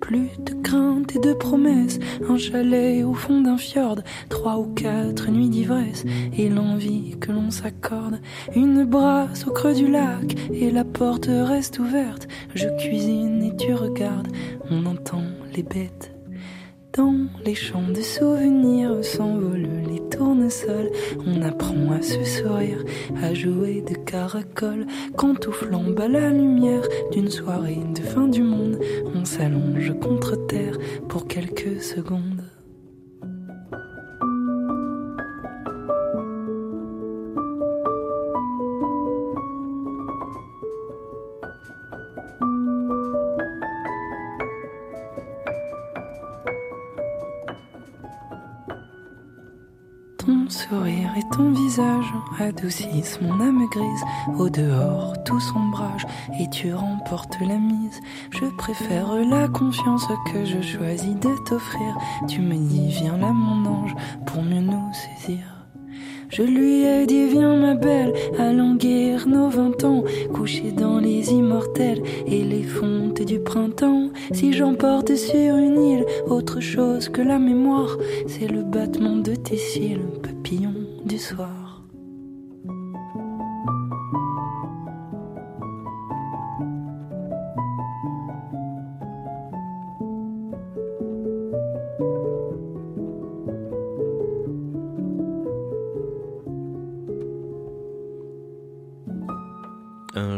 Plus 0.00 0.30
de 0.38 0.54
crainte 0.62 1.14
et 1.16 1.18
de 1.18 1.32
promesses, 1.32 1.98
un 2.28 2.36
chalet 2.36 3.04
au 3.04 3.14
fond 3.14 3.40
d'un 3.40 3.58
fjord, 3.58 3.98
trois 4.28 4.58
ou 4.58 4.66
quatre 4.74 5.30
nuits 5.30 5.48
d'ivresse, 5.48 6.04
et 6.36 6.48
l'envie 6.48 7.16
que 7.20 7.32
l'on 7.32 7.50
s'accorde. 7.50 8.20
Une 8.54 8.84
brasse 8.84 9.46
au 9.46 9.52
creux 9.52 9.74
du 9.74 9.88
lac, 9.88 10.36
et 10.52 10.70
la 10.70 10.84
porte 10.84 11.28
reste 11.28 11.78
ouverte. 11.78 12.28
Je 12.54 12.68
cuisine 12.78 13.42
et 13.42 13.56
tu 13.56 13.74
regardes, 13.74 14.28
on 14.70 14.86
entend 14.86 15.24
les 15.54 15.62
bêtes. 15.62 16.17
Les 17.44 17.54
champs 17.54 17.88
de 17.94 18.02
souvenirs 18.02 19.04
s'envolent 19.04 19.84
les 19.88 20.00
tournesols. 20.08 20.90
On 21.24 21.42
apprend 21.42 21.92
à 21.92 22.02
se 22.02 22.24
sourire, 22.24 22.84
à 23.22 23.32
jouer 23.34 23.84
de 23.88 23.94
caracol. 23.94 24.84
Quand 25.16 25.38
tout 25.38 25.52
flambe 25.52 26.00
à 26.00 26.08
la 26.08 26.30
lumière 26.30 26.82
d'une 27.12 27.30
soirée 27.30 27.78
de 27.94 28.00
fin 28.00 28.26
du 28.26 28.42
monde, 28.42 28.80
on 29.14 29.24
s'allonge 29.24 29.94
contre 30.00 30.34
terre 30.48 30.76
pour 31.08 31.28
quelques 31.28 31.80
secondes. 31.80 32.37
Adoucissent 52.40 53.20
mon 53.20 53.40
âme 53.40 53.66
grise. 53.70 54.04
Au 54.38 54.48
dehors, 54.48 55.14
tout 55.24 55.40
sombrage 55.40 56.06
et 56.40 56.48
tu 56.50 56.72
remportes 56.72 57.36
la 57.40 57.58
mise. 57.58 58.00
Je 58.30 58.46
préfère 58.56 59.14
la 59.14 59.48
confiance 59.48 60.06
que 60.32 60.44
je 60.44 60.60
choisis 60.60 61.14
de 61.14 61.44
t'offrir. 61.44 61.96
Tu 62.28 62.40
me 62.40 62.56
dis, 62.56 62.88
viens 62.88 63.16
là, 63.16 63.32
mon 63.32 63.68
ange, 63.68 63.94
pour 64.26 64.42
mieux 64.42 64.60
nous 64.60 64.92
saisir. 64.92 65.44
Je 66.30 66.42
lui 66.42 66.82
ai 66.82 67.06
dit, 67.06 67.26
viens 67.28 67.56
ma 67.56 67.74
belle, 67.74 68.12
allons 68.38 68.68
nos 69.26 69.48
vingt 69.48 69.84
ans, 69.84 70.04
couchés 70.32 70.72
dans 70.72 70.98
les 70.98 71.30
immortels 71.30 72.02
et 72.26 72.44
les 72.44 72.62
fontes 72.62 73.22
du 73.22 73.40
printemps. 73.40 74.10
Si 74.32 74.52
j'emporte 74.52 75.14
sur 75.16 75.56
une 75.56 75.82
île 75.82 76.06
autre 76.26 76.60
chose 76.60 77.08
que 77.08 77.22
la 77.22 77.38
mémoire, 77.38 77.96
c'est 78.26 78.46
le 78.46 78.62
battement 78.62 79.16
de 79.16 79.34
tes 79.34 79.56
cils, 79.56 80.06
papillon 80.22 80.74
du 81.04 81.18
soir. 81.18 81.67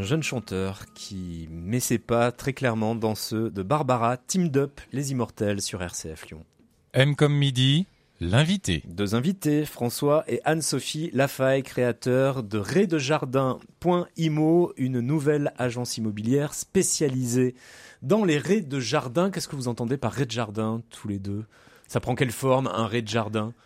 Un 0.01 0.03
jeune 0.03 0.23
chanteur 0.23 0.87
qui 0.95 1.47
met 1.53 1.79
ses 1.79 1.99
pas 1.99 2.33
très 2.33 2.55
clairement 2.55 2.95
dans 2.95 3.15
ceux 3.15 3.51
de 3.51 3.63
Barbara, 3.63 4.17
Teamed 4.17 4.57
Up, 4.57 4.81
Les 4.93 5.11
Immortels 5.11 5.61
sur 5.61 5.83
RCF 5.83 6.29
Lyon. 6.29 6.43
M 6.95 7.15
comme 7.15 7.35
midi, 7.35 7.87
l'invité. 8.19 8.83
Deux 8.87 9.15
invités, 9.15 9.67
François 9.67 10.25
et 10.27 10.41
Anne-Sophie 10.47 11.11
Lafaille, 11.13 11.63
créateurs 11.63 12.43
de 12.43 12.57
Raydejardin.imo, 12.57 14.73
une 14.79 15.01
nouvelle 15.01 15.53
agence 15.59 15.99
immobilière 15.99 16.55
spécialisée 16.55 17.55
dans 18.01 18.25
les 18.25 18.39
raies 18.39 18.63
de 18.63 18.81
jardin. 18.81 19.31
Qu'est-ce 19.31 19.49
que 19.49 19.57
vous 19.57 19.69
entendez 19.69 19.99
par 19.99 20.13
raid 20.13 20.29
de 20.29 20.33
jardin, 20.33 20.81
tous 20.89 21.09
les 21.09 21.19
deux? 21.19 21.45
Ça 21.89 22.01
prend 22.01 22.15
quelle 22.15 22.33
forme, 22.33 22.69
un 22.69 22.87
raid 22.87 23.05
de 23.05 23.11
jardin? 23.11 23.53
Ah 23.53 23.57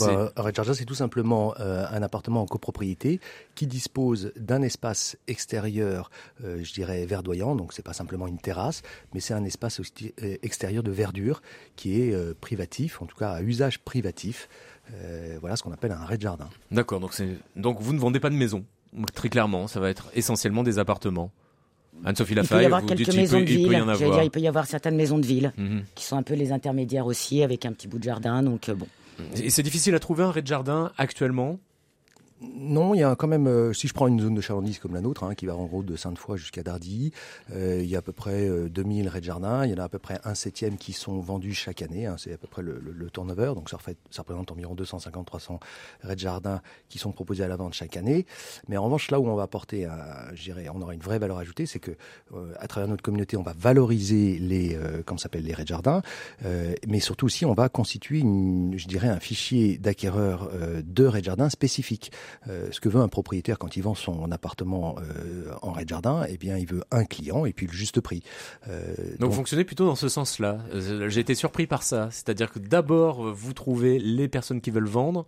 bah, 0.00 0.32
un 0.36 0.42
Red 0.42 0.54
Jardin, 0.56 0.74
c'est 0.74 0.84
tout 0.84 0.94
simplement 0.94 1.54
euh, 1.60 1.86
un 1.90 2.02
appartement 2.02 2.42
en 2.42 2.46
copropriété 2.46 3.20
qui 3.54 3.66
dispose 3.66 4.32
d'un 4.36 4.62
espace 4.62 5.16
extérieur, 5.28 6.10
euh, 6.44 6.60
je 6.62 6.72
dirais 6.72 7.06
verdoyant, 7.06 7.54
donc 7.54 7.72
c'est 7.72 7.82
pas 7.84 7.92
simplement 7.92 8.26
une 8.26 8.38
terrasse, 8.38 8.82
mais 9.14 9.20
c'est 9.20 9.34
un 9.34 9.44
espace 9.44 9.80
euh, 9.80 10.36
extérieur 10.42 10.82
de 10.82 10.90
verdure 10.90 11.40
qui 11.76 12.00
est 12.02 12.12
euh, 12.12 12.34
privatif, 12.40 13.00
en 13.02 13.06
tout 13.06 13.16
cas 13.16 13.30
à 13.30 13.42
usage 13.42 13.78
privatif. 13.80 14.48
Euh, 14.94 15.36
voilà 15.40 15.56
ce 15.56 15.62
qu'on 15.62 15.72
appelle 15.72 15.92
un 15.92 16.04
Red 16.04 16.20
Jardin. 16.20 16.48
D'accord, 16.70 17.00
donc, 17.00 17.80
vous 17.80 17.92
ne 17.92 17.98
vendez 17.98 18.20
pas 18.20 18.30
de 18.30 18.36
maison, 18.36 18.64
très 19.14 19.28
clairement, 19.28 19.66
ça 19.68 19.80
va 19.80 19.88
être 19.90 20.08
essentiellement 20.14 20.62
des 20.62 20.78
appartements. 20.78 21.30
Anne-Sophie 22.04 22.34
Il 22.36 22.46
peut 22.46 22.60
y 22.60 22.64
avoir 22.66 22.82
vous 22.82 22.88
quelques 22.88 22.98
dites 23.04 23.14
il 23.14 23.20
maisons 23.20 23.38
peut, 23.38 23.44
de 23.46 23.50
il 23.50 23.56
ville. 23.56 23.66
peut 23.68 23.72
y 23.72 23.76
en 23.80 23.84
J'allais 23.86 24.02
avoir. 24.04 24.12
dire, 24.18 24.22
il 24.24 24.30
peut 24.30 24.40
y 24.40 24.48
avoir 24.48 24.66
certaines 24.66 24.96
maisons 24.96 25.18
de 25.18 25.24
ville 25.24 25.52
Mhm. 25.56 25.82
qui 25.94 26.04
sont 26.04 26.16
un 26.18 26.22
peu 26.22 26.34
les 26.34 26.52
intermédiaires 26.52 27.06
aussi, 27.06 27.42
avec 27.42 27.64
un 27.64 27.72
petit 27.72 27.88
bout 27.88 27.98
de 27.98 28.04
jardin. 28.04 28.42
Donc 28.42 28.68
euh, 28.68 28.74
bon, 28.74 28.86
Et 29.36 29.50
c'est 29.50 29.62
difficile 29.62 29.94
à 29.94 29.98
trouver 29.98 30.24
un 30.24 30.30
raid 30.30 30.46
jardin 30.46 30.92
actuellement 30.98 31.58
non, 32.42 32.92
il 32.94 33.00
y 33.00 33.02
a 33.02 33.16
quand 33.16 33.28
même, 33.28 33.46
euh, 33.46 33.72
si 33.72 33.88
je 33.88 33.94
prends 33.94 34.08
une 34.08 34.20
zone 34.20 34.34
de 34.34 34.42
chalandise 34.42 34.78
comme 34.78 34.92
la 34.92 35.00
nôtre, 35.00 35.24
hein, 35.24 35.34
qui 35.34 35.46
va 35.46 35.56
en 35.56 35.64
gros 35.64 35.82
de 35.82 35.96
Sainte-Foy 35.96 36.36
jusqu'à 36.36 36.62
Dardilly, 36.62 37.12
euh, 37.52 37.80
il 37.82 37.88
y 37.88 37.96
a 37.96 38.00
à 38.00 38.02
peu 38.02 38.12
près 38.12 38.50
2000 38.68 39.08
raids 39.08 39.22
jardins, 39.22 39.64
il 39.64 39.70
y 39.70 39.74
en 39.74 39.78
a 39.78 39.84
à 39.84 39.88
peu 39.88 39.98
près 39.98 40.20
un 40.24 40.34
septième 40.34 40.76
qui 40.76 40.92
sont 40.92 41.18
vendus 41.20 41.54
chaque 41.54 41.80
année, 41.80 42.04
hein, 42.04 42.16
c'est 42.18 42.34
à 42.34 42.36
peu 42.36 42.46
près 42.46 42.62
le, 42.62 42.78
le, 42.78 43.10
turnover, 43.10 43.52
donc 43.54 43.70
ça, 43.70 43.78
refait, 43.78 43.96
ça 44.10 44.22
représente 44.22 44.52
environ 44.52 44.74
250-300 44.74 45.58
raids 46.02 46.18
jardins 46.18 46.60
qui 46.90 46.98
sont 46.98 47.10
proposés 47.10 47.42
à 47.42 47.48
la 47.48 47.56
vente 47.56 47.72
chaque 47.72 47.96
année. 47.96 48.26
Mais 48.68 48.76
en 48.76 48.84
revanche, 48.84 49.10
là 49.10 49.18
où 49.18 49.26
on 49.26 49.34
va 49.34 49.44
apporter, 49.44 49.88
on 50.74 50.82
aura 50.82 50.92
une 50.92 51.00
vraie 51.00 51.18
valeur 51.18 51.38
ajoutée, 51.38 51.64
c'est 51.64 51.78
que 51.78 51.92
à 52.58 52.66
travers 52.68 52.88
notre 52.88 53.02
communauté, 53.02 53.36
on 53.36 53.42
va 53.42 53.54
valoriser 53.56 54.38
les, 54.38 54.78
comme 55.06 55.18
s'appelle 55.18 55.44
les 55.44 55.54
raids 55.54 55.66
jardins, 55.66 56.02
mais 56.86 57.00
surtout 57.00 57.26
aussi, 57.26 57.46
on 57.46 57.54
va 57.54 57.68
constituer, 57.68 58.20
je 58.20 58.88
dirais, 58.88 59.08
un 59.08 59.20
fichier 59.20 59.78
d'acquéreurs 59.78 60.50
de 60.84 61.04
raids 61.04 61.22
jardins 61.22 61.48
spécifiques. 61.48 62.10
Euh, 62.48 62.68
ce 62.70 62.80
que 62.80 62.88
veut 62.88 63.00
un 63.00 63.08
propriétaire 63.08 63.58
quand 63.58 63.76
il 63.76 63.82
vend 63.82 63.94
son 63.94 64.30
appartement 64.30 64.96
euh, 64.98 65.52
en 65.62 65.72
rez-de-jardin, 65.72 66.24
eh 66.28 66.36
bien, 66.36 66.56
il 66.56 66.66
veut 66.66 66.82
un 66.90 67.04
client 67.04 67.46
et 67.46 67.52
puis 67.52 67.66
le 67.66 67.72
juste 67.72 68.00
prix. 68.00 68.22
Euh, 68.68 68.94
donc, 68.96 69.18
donc, 69.18 69.30
vous 69.30 69.36
fonctionnez 69.36 69.64
plutôt 69.64 69.86
dans 69.86 69.96
ce 69.96 70.08
sens-là. 70.08 70.58
J'ai 70.72 71.20
été 71.20 71.34
surpris 71.34 71.66
par 71.66 71.82
ça. 71.82 72.08
C'est-à-dire 72.10 72.52
que 72.52 72.58
d'abord, 72.58 73.32
vous 73.32 73.52
trouvez 73.52 73.98
les 73.98 74.28
personnes 74.28 74.60
qui 74.60 74.70
veulent 74.70 74.86
vendre 74.86 75.26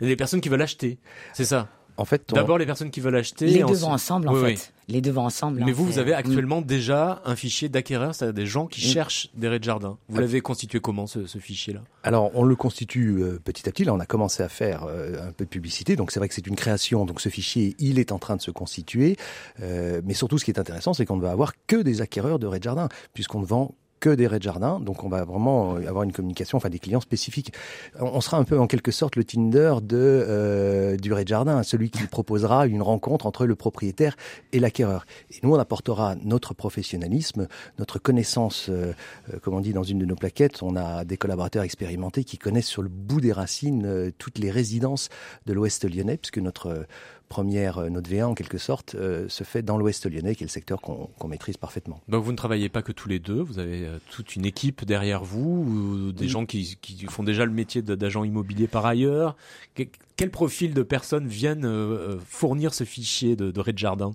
et 0.00 0.06
les 0.06 0.16
personnes 0.16 0.40
qui 0.40 0.48
veulent 0.48 0.62
acheter. 0.62 0.98
C'est 1.32 1.44
ça? 1.44 1.68
En 1.96 2.04
fait, 2.04 2.32
d'abord 2.32 2.58
les 2.58 2.66
personnes 2.66 2.90
qui 2.90 3.00
veulent 3.00 3.16
acheter. 3.16 3.46
Les 3.46 3.62
deux 3.62 3.74
vont 3.74 3.92
ensemble, 3.92 4.28
en 4.28 4.34
fait. 4.34 4.72
Les 4.88 5.00
deux 5.00 5.12
vont 5.12 5.24
ensemble. 5.24 5.62
Mais 5.64 5.72
vous, 5.72 5.86
vous 5.86 5.98
avez 5.98 6.12
actuellement 6.12 6.60
déjà 6.60 7.22
un 7.24 7.36
fichier 7.36 7.68
d'acquéreurs, 7.68 8.14
c'est-à-dire 8.14 8.34
des 8.34 8.46
gens 8.46 8.66
qui 8.66 8.80
cherchent 8.80 9.30
des 9.34 9.48
raids 9.48 9.58
de 9.58 9.64
jardin. 9.64 9.96
Vous 10.08 10.20
l'avez 10.20 10.40
constitué 10.40 10.80
comment 10.80 11.06
ce, 11.06 11.24
fichier-là? 11.38 11.80
Alors, 12.02 12.30
on 12.34 12.44
le 12.44 12.56
constitue 12.56 13.22
euh, 13.22 13.40
petit 13.42 13.68
à 13.68 13.72
petit. 13.72 13.84
Là, 13.84 13.94
on 13.94 14.00
a 14.00 14.06
commencé 14.06 14.42
à 14.42 14.48
faire 14.48 14.84
euh, 14.84 15.28
un 15.28 15.32
peu 15.32 15.44
de 15.44 15.50
publicité, 15.50 15.96
donc 15.96 16.10
c'est 16.10 16.20
vrai 16.20 16.28
que 16.28 16.34
c'est 16.34 16.46
une 16.46 16.56
création. 16.56 17.04
Donc, 17.06 17.20
ce 17.20 17.28
fichier, 17.28 17.74
il 17.78 17.98
est 17.98 18.12
en 18.12 18.18
train 18.18 18.36
de 18.36 18.42
se 18.42 18.50
constituer. 18.50 19.16
Euh, 19.62 20.02
mais 20.04 20.14
surtout, 20.14 20.38
ce 20.38 20.44
qui 20.44 20.50
est 20.50 20.58
intéressant, 20.58 20.92
c'est 20.92 21.06
qu'on 21.06 21.16
ne 21.16 21.22
va 21.22 21.30
avoir 21.30 21.52
que 21.66 21.76
des 21.76 22.02
acquéreurs 22.02 22.38
de 22.38 22.46
raids 22.46 22.58
de 22.58 22.64
jardin, 22.64 22.88
puisqu'on 23.14 23.40
ne 23.40 23.46
vend 23.46 23.74
que 24.04 24.10
des 24.10 24.26
raids 24.26 24.38
de 24.38 24.42
jardin. 24.44 24.80
Donc 24.80 25.02
on 25.02 25.08
va 25.08 25.24
vraiment 25.24 25.76
avoir 25.76 26.02
une 26.02 26.12
communication, 26.12 26.58
enfin 26.58 26.68
des 26.68 26.78
clients 26.78 27.00
spécifiques. 27.00 27.54
On 27.98 28.20
sera 28.20 28.36
un 28.36 28.44
peu 28.44 28.60
en 28.60 28.66
quelque 28.66 28.90
sorte 28.90 29.16
le 29.16 29.24
Tinder 29.24 29.76
de 29.82 29.96
euh, 29.96 30.96
du 30.98 31.10
raid 31.14 31.24
de 31.24 31.28
jardin, 31.28 31.62
celui 31.62 31.88
qui 31.88 32.06
proposera 32.06 32.66
une 32.66 32.82
rencontre 32.82 33.24
entre 33.24 33.46
le 33.46 33.54
propriétaire 33.54 34.14
et 34.52 34.60
l'acquéreur. 34.60 35.06
Et 35.30 35.36
nous 35.42 35.54
on 35.54 35.58
apportera 35.58 36.16
notre 36.22 36.52
professionnalisme, 36.52 37.48
notre 37.78 37.98
connaissance, 37.98 38.66
euh, 38.68 38.92
euh, 39.32 39.38
comme 39.38 39.54
on 39.54 39.60
dit 39.60 39.72
dans 39.72 39.82
une 39.82 40.00
de 40.00 40.04
nos 40.04 40.16
plaquettes, 40.16 40.62
on 40.62 40.76
a 40.76 41.06
des 41.06 41.16
collaborateurs 41.16 41.62
expérimentés 41.62 42.24
qui 42.24 42.36
connaissent 42.36 42.66
sur 42.66 42.82
le 42.82 42.90
bout 42.90 43.22
des 43.22 43.32
racines 43.32 44.12
toutes 44.18 44.36
les 44.36 44.50
résidences 44.50 45.08
de 45.46 45.54
l'Ouest 45.54 45.88
lyonnais, 45.88 46.18
puisque 46.18 46.40
notre 46.40 46.86
première, 47.28 47.78
euh, 47.78 47.88
notre 47.88 48.10
V1 48.10 48.24
en 48.24 48.34
quelque 48.34 48.58
sorte, 48.58 48.94
euh, 48.94 49.28
se 49.28 49.44
fait 49.44 49.62
dans 49.62 49.76
l'Ouest 49.76 50.06
lyonnais, 50.06 50.34
qui 50.34 50.44
est 50.44 50.46
le 50.46 50.50
secteur 50.50 50.80
qu'on 50.80 51.28
maîtrise 51.28 51.56
parfaitement. 51.56 52.00
Donc 52.08 52.24
vous 52.24 52.32
ne 52.32 52.36
travaillez 52.36 52.68
pas 52.68 52.82
que 52.82 52.92
tous 52.92 53.08
les 53.08 53.18
deux, 53.18 53.40
vous 53.40 53.58
avez 53.58 53.86
euh, 53.86 53.98
toute 54.10 54.36
une 54.36 54.44
équipe 54.44 54.84
derrière 54.84 55.24
vous, 55.24 55.64
ou 55.66 56.12
des 56.12 56.28
gens 56.28 56.46
qui, 56.46 56.78
qui, 56.80 57.06
font 57.06 57.22
déjà 57.22 57.44
le 57.44 57.52
métier 57.52 57.82
d'agent 57.82 58.24
immobilier 58.24 58.66
par 58.66 58.86
ailleurs? 58.86 59.36
quel 60.16 60.30
profil 60.30 60.74
de 60.74 60.82
personnes 60.84 61.26
viennent 61.26 61.68
fournir 62.24 62.72
ce 62.72 62.84
fichier 62.84 63.34
de, 63.34 63.50
de 63.50 63.60
Red 63.60 63.78
Jardin? 63.78 64.14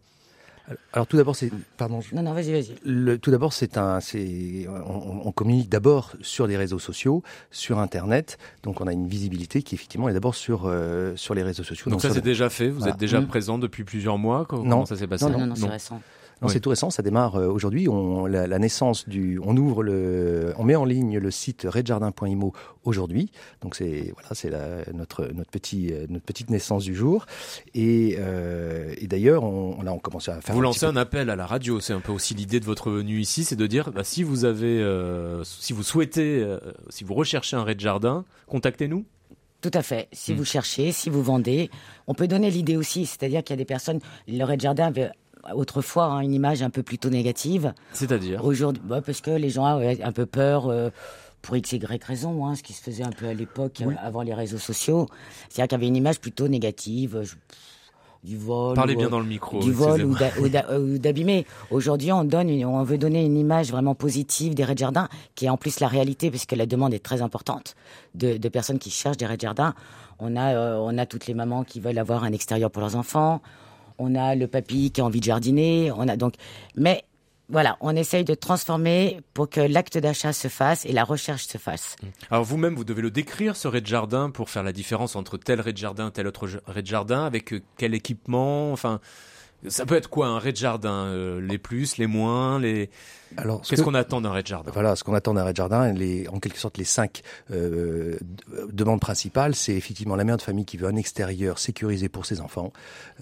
Alors 0.93 1.07
tout 1.07 1.17
d'abord, 1.17 1.35
c'est 1.35 1.51
pardon. 1.77 1.99
Non 2.13 2.21
non, 2.21 2.33
vas-y 2.33 2.51
vas-y. 2.51 3.19
tout 3.19 3.31
d'abord, 3.31 3.53
c'est 3.53 3.77
un, 3.77 3.99
c'est 3.99 4.67
on, 4.67 5.27
on, 5.27 5.31
communique 5.31 5.69
d'abord 5.69 6.13
sur 6.21 6.47
les 6.47 6.57
réseaux 6.57 6.79
sociaux, 6.79 7.23
sur 7.51 7.79
Internet, 7.79 8.37
donc 8.63 8.81
on 8.81 8.87
a 8.87 8.93
une 8.93 9.07
visibilité 9.07 9.63
qui 9.63 9.75
effectivement 9.75 10.09
est 10.09 10.13
d'abord 10.13 10.35
sur 10.35 10.63
euh, 10.65 11.15
sur 11.15 11.33
les 11.33 11.43
réseaux 11.43 11.63
sociaux. 11.63 11.89
Donc, 11.89 12.01
ça 12.01 12.11
c'est 12.11 12.21
déjà 12.21 12.49
fait. 12.49 12.69
Vous 12.69 12.87
êtes 12.87 12.97
déjà 12.97 13.21
mmh. 13.21 13.27
présent 13.27 13.57
depuis 13.57 13.83
plusieurs 13.83 14.17
mois. 14.17 14.45
Comment 14.45 14.63
non. 14.63 14.85
ça 14.85 14.95
s'est 14.95 15.07
passé 15.07 15.25
Non 15.25 15.39
non, 15.39 15.47
non, 15.47 15.55
c'est 15.55 15.67
récent. 15.67 16.01
Non, 16.41 16.47
c'est 16.47 16.59
tout 16.59 16.69
récent, 16.69 16.89
ça 16.89 17.03
démarre 17.03 17.35
euh, 17.35 17.47
aujourd'hui. 17.47 17.89
On, 17.89 18.25
la, 18.25 18.47
la, 18.47 18.59
naissance 18.59 19.07
du, 19.09 19.39
on 19.43 19.57
ouvre 19.57 19.83
le, 19.83 20.53
on 20.57 20.63
met 20.63 20.75
en 20.75 20.85
ligne 20.85 21.17
le 21.17 21.31
site 21.31 21.67
redjardin.imo 21.69 22.53
aujourd'hui. 22.85 23.31
Donc 23.61 23.75
c'est 23.75 24.13
voilà, 24.13 24.29
c'est 24.33 24.93
notre 24.93 25.25
notre 25.33 25.51
petit 25.51 25.91
euh, 25.91 26.05
notre 26.09 26.25
petite 26.25 26.49
naissance 26.49 26.83
du 26.83 26.95
jour. 26.95 27.25
Et, 27.73 28.17
euh, 28.19 28.93
et 28.97 29.07
d'ailleurs, 29.07 29.43
on, 29.43 29.81
là, 29.81 29.93
on 29.93 29.99
commence 29.99 30.29
à 30.29 30.41
faire. 30.41 30.55
Vous 30.55 30.61
lancez 30.61 30.85
un 30.85 30.95
appel 30.95 31.29
à 31.29 31.35
la 31.35 31.45
radio. 31.45 31.79
C'est 31.79 31.93
un 31.93 31.99
peu 31.99 32.11
aussi 32.11 32.33
l'idée 32.33 32.59
de 32.59 32.65
votre 32.65 32.89
venue 32.91 33.19
ici, 33.19 33.43
c'est 33.43 33.55
de 33.55 33.67
dire, 33.67 33.91
bah, 33.91 34.03
si 34.03 34.23
vous 34.23 34.45
avez, 34.45 34.81
euh, 34.81 35.43
si 35.43 35.73
vous 35.73 35.83
souhaitez, 35.83 36.41
euh, 36.41 36.59
si 36.89 37.03
vous 37.03 37.13
recherchez 37.13 37.55
un 37.55 37.63
Red 37.63 37.79
Jardin, 37.79 38.25
contactez-nous. 38.47 39.05
Tout 39.61 39.71
à 39.73 39.81
fait. 39.81 40.07
Si 40.13 40.33
hmm. 40.33 40.37
vous 40.37 40.45
cherchez, 40.45 40.91
si 40.91 41.09
vous 41.09 41.21
vendez, 41.21 41.69
on 42.07 42.13
peut 42.13 42.27
donner 42.27 42.49
l'idée 42.49 42.77
aussi, 42.77 43.05
c'est-à-dire 43.05 43.43
qu'il 43.43 43.53
y 43.53 43.57
a 43.59 43.61
des 43.61 43.65
personnes, 43.65 43.99
le 44.27 44.43
Red 44.43 44.61
Jardin 44.61 44.91
autrefois 45.53 46.05
hein, 46.05 46.19
une 46.21 46.33
image 46.33 46.61
un 46.61 46.69
peu 46.69 46.83
plutôt 46.83 47.09
négative. 47.09 47.73
C'est-à-dire 47.93 48.43
Aujourd'hui, 48.43 48.81
bah, 48.85 49.01
parce 49.01 49.21
que 49.21 49.31
les 49.31 49.49
gens 49.49 49.65
avaient 49.65 50.01
un 50.01 50.11
peu 50.11 50.25
peur. 50.25 50.67
Euh, 50.67 50.89
pour 51.41 51.55
x, 51.55 51.71
y 51.71 52.03
raison, 52.03 52.45
hein, 52.45 52.55
ce 52.55 52.63
qui 52.63 52.73
se 52.73 52.81
faisait 52.81 53.03
un 53.03 53.11
peu 53.11 53.27
à 53.27 53.33
l'époque, 53.33 53.81
euh, 53.81 53.91
avant 54.01 54.21
les 54.21 54.33
réseaux 54.33 54.57
sociaux. 54.57 55.07
C'est-à-dire 55.49 55.69
qu'il 55.69 55.77
y 55.77 55.79
avait 55.79 55.87
une 55.87 55.95
image 55.95 56.19
plutôt 56.19 56.47
négative. 56.47 57.23
du 58.23 58.37
vol. 58.37 58.75
Parlez 58.75 58.95
bien 58.95 59.09
dans 59.09 59.19
le 59.19 59.25
micro. 59.25 59.59
Du 59.59 59.71
vol 59.71 60.03
ou 60.03 60.97
d'abîmer. 60.97 61.45
Aujourd'hui, 61.71 62.11
on 62.11 62.25
donne, 62.25 62.49
on 62.65 62.83
veut 62.83 62.97
donner 62.97 63.23
une 63.23 63.37
image 63.37 63.71
vraiment 63.71 63.95
positive 63.95 64.53
des 64.53 64.65
raids 64.65 64.73
de 64.73 64.79
jardin, 64.79 65.07
qui 65.35 65.45
est 65.45 65.49
en 65.49 65.57
plus 65.57 65.79
la 65.79 65.87
réalité, 65.87 66.29
parce 66.29 66.45
que 66.45 66.55
la 66.55 66.65
demande 66.65 66.93
est 66.93 67.03
très 67.03 67.21
importante 67.21 67.75
de, 68.15 68.37
de 68.37 68.49
personnes 68.49 68.79
qui 68.79 68.89
cherchent 68.89 69.17
des 69.17 69.25
raids 69.25 69.37
de 69.37 69.41
jardin. 69.41 69.73
On 70.19 70.35
a, 70.35 70.53
euh, 70.53 70.77
on 70.81 70.97
a 70.97 71.05
toutes 71.05 71.27
les 71.27 71.33
mamans 71.33 71.63
qui 71.63 71.79
veulent 71.79 71.97
avoir 71.97 72.25
un 72.25 72.33
extérieur 72.33 72.69
pour 72.69 72.81
leurs 72.81 72.97
enfants 72.97 73.41
on 73.99 74.15
a 74.15 74.35
le 74.35 74.47
papy 74.47 74.91
qui 74.91 75.01
a 75.01 75.05
envie 75.05 75.19
de 75.19 75.25
jardiner, 75.25 75.91
on 75.91 76.07
a 76.07 76.15
donc, 76.15 76.33
mais 76.75 77.03
voilà, 77.49 77.77
on 77.81 77.95
essaye 77.95 78.23
de 78.23 78.35
transformer 78.35 79.21
pour 79.33 79.49
que 79.49 79.59
l'acte 79.59 79.97
d'achat 79.97 80.33
se 80.33 80.47
fasse 80.47 80.85
et 80.85 80.91
la 80.91 81.03
recherche 81.03 81.45
se 81.45 81.57
fasse. 81.57 81.95
Alors 82.29 82.43
vous-même, 82.43 82.75
vous 82.75 82.83
devez 82.83 83.01
le 83.01 83.11
décrire, 83.11 83.55
ce 83.55 83.67
raid 83.67 83.83
de 83.83 83.87
jardin, 83.87 84.29
pour 84.29 84.49
faire 84.49 84.63
la 84.63 84.71
différence 84.71 85.15
entre 85.15 85.37
tel 85.37 85.59
raid 85.59 85.73
de 85.73 85.79
jardin, 85.79 86.11
tel 86.11 86.27
autre 86.27 86.47
raid 86.67 86.83
de 86.83 86.89
jardin, 86.89 87.25
avec 87.25 87.53
euh, 87.53 87.61
quel 87.77 87.95
équipement, 87.95 88.71
enfin, 88.71 88.99
ça 89.67 89.85
peut 89.85 89.95
être 89.95 90.09
quoi 90.09 90.27
un 90.27 90.37
raid 90.37 90.53
de 90.53 90.59
jardin 90.59 91.05
euh, 91.07 91.41
Les 91.41 91.57
plus, 91.57 91.97
les 91.97 92.07
moins, 92.07 92.59
les 92.59 92.89
alors, 93.37 93.61
qu'est-ce 93.61 93.83
qu'on 93.83 93.93
attend 93.93 94.21
d'un 94.21 94.31
raid 94.31 94.47
jardin? 94.47 94.71
Voilà, 94.73 94.95
ce 94.95 95.03
qu'on 95.03 95.13
attend 95.13 95.33
d'un 95.33 95.43
raid 95.43 95.55
jardin, 95.55 95.91
les, 95.93 96.27
en 96.29 96.39
quelque 96.39 96.57
sorte 96.57 96.77
les 96.77 96.83
cinq 96.83 97.21
euh, 97.51 98.17
demandes 98.71 98.99
principales, 98.99 99.55
c'est 99.55 99.75
effectivement 99.75 100.15
la 100.15 100.23
mère 100.23 100.37
de 100.37 100.41
famille 100.41 100.65
qui 100.65 100.77
veut 100.77 100.87
un 100.87 100.95
extérieur 100.95 101.59
sécurisé 101.59 102.09
pour 102.09 102.25
ses 102.25 102.41
enfants. 102.41 102.73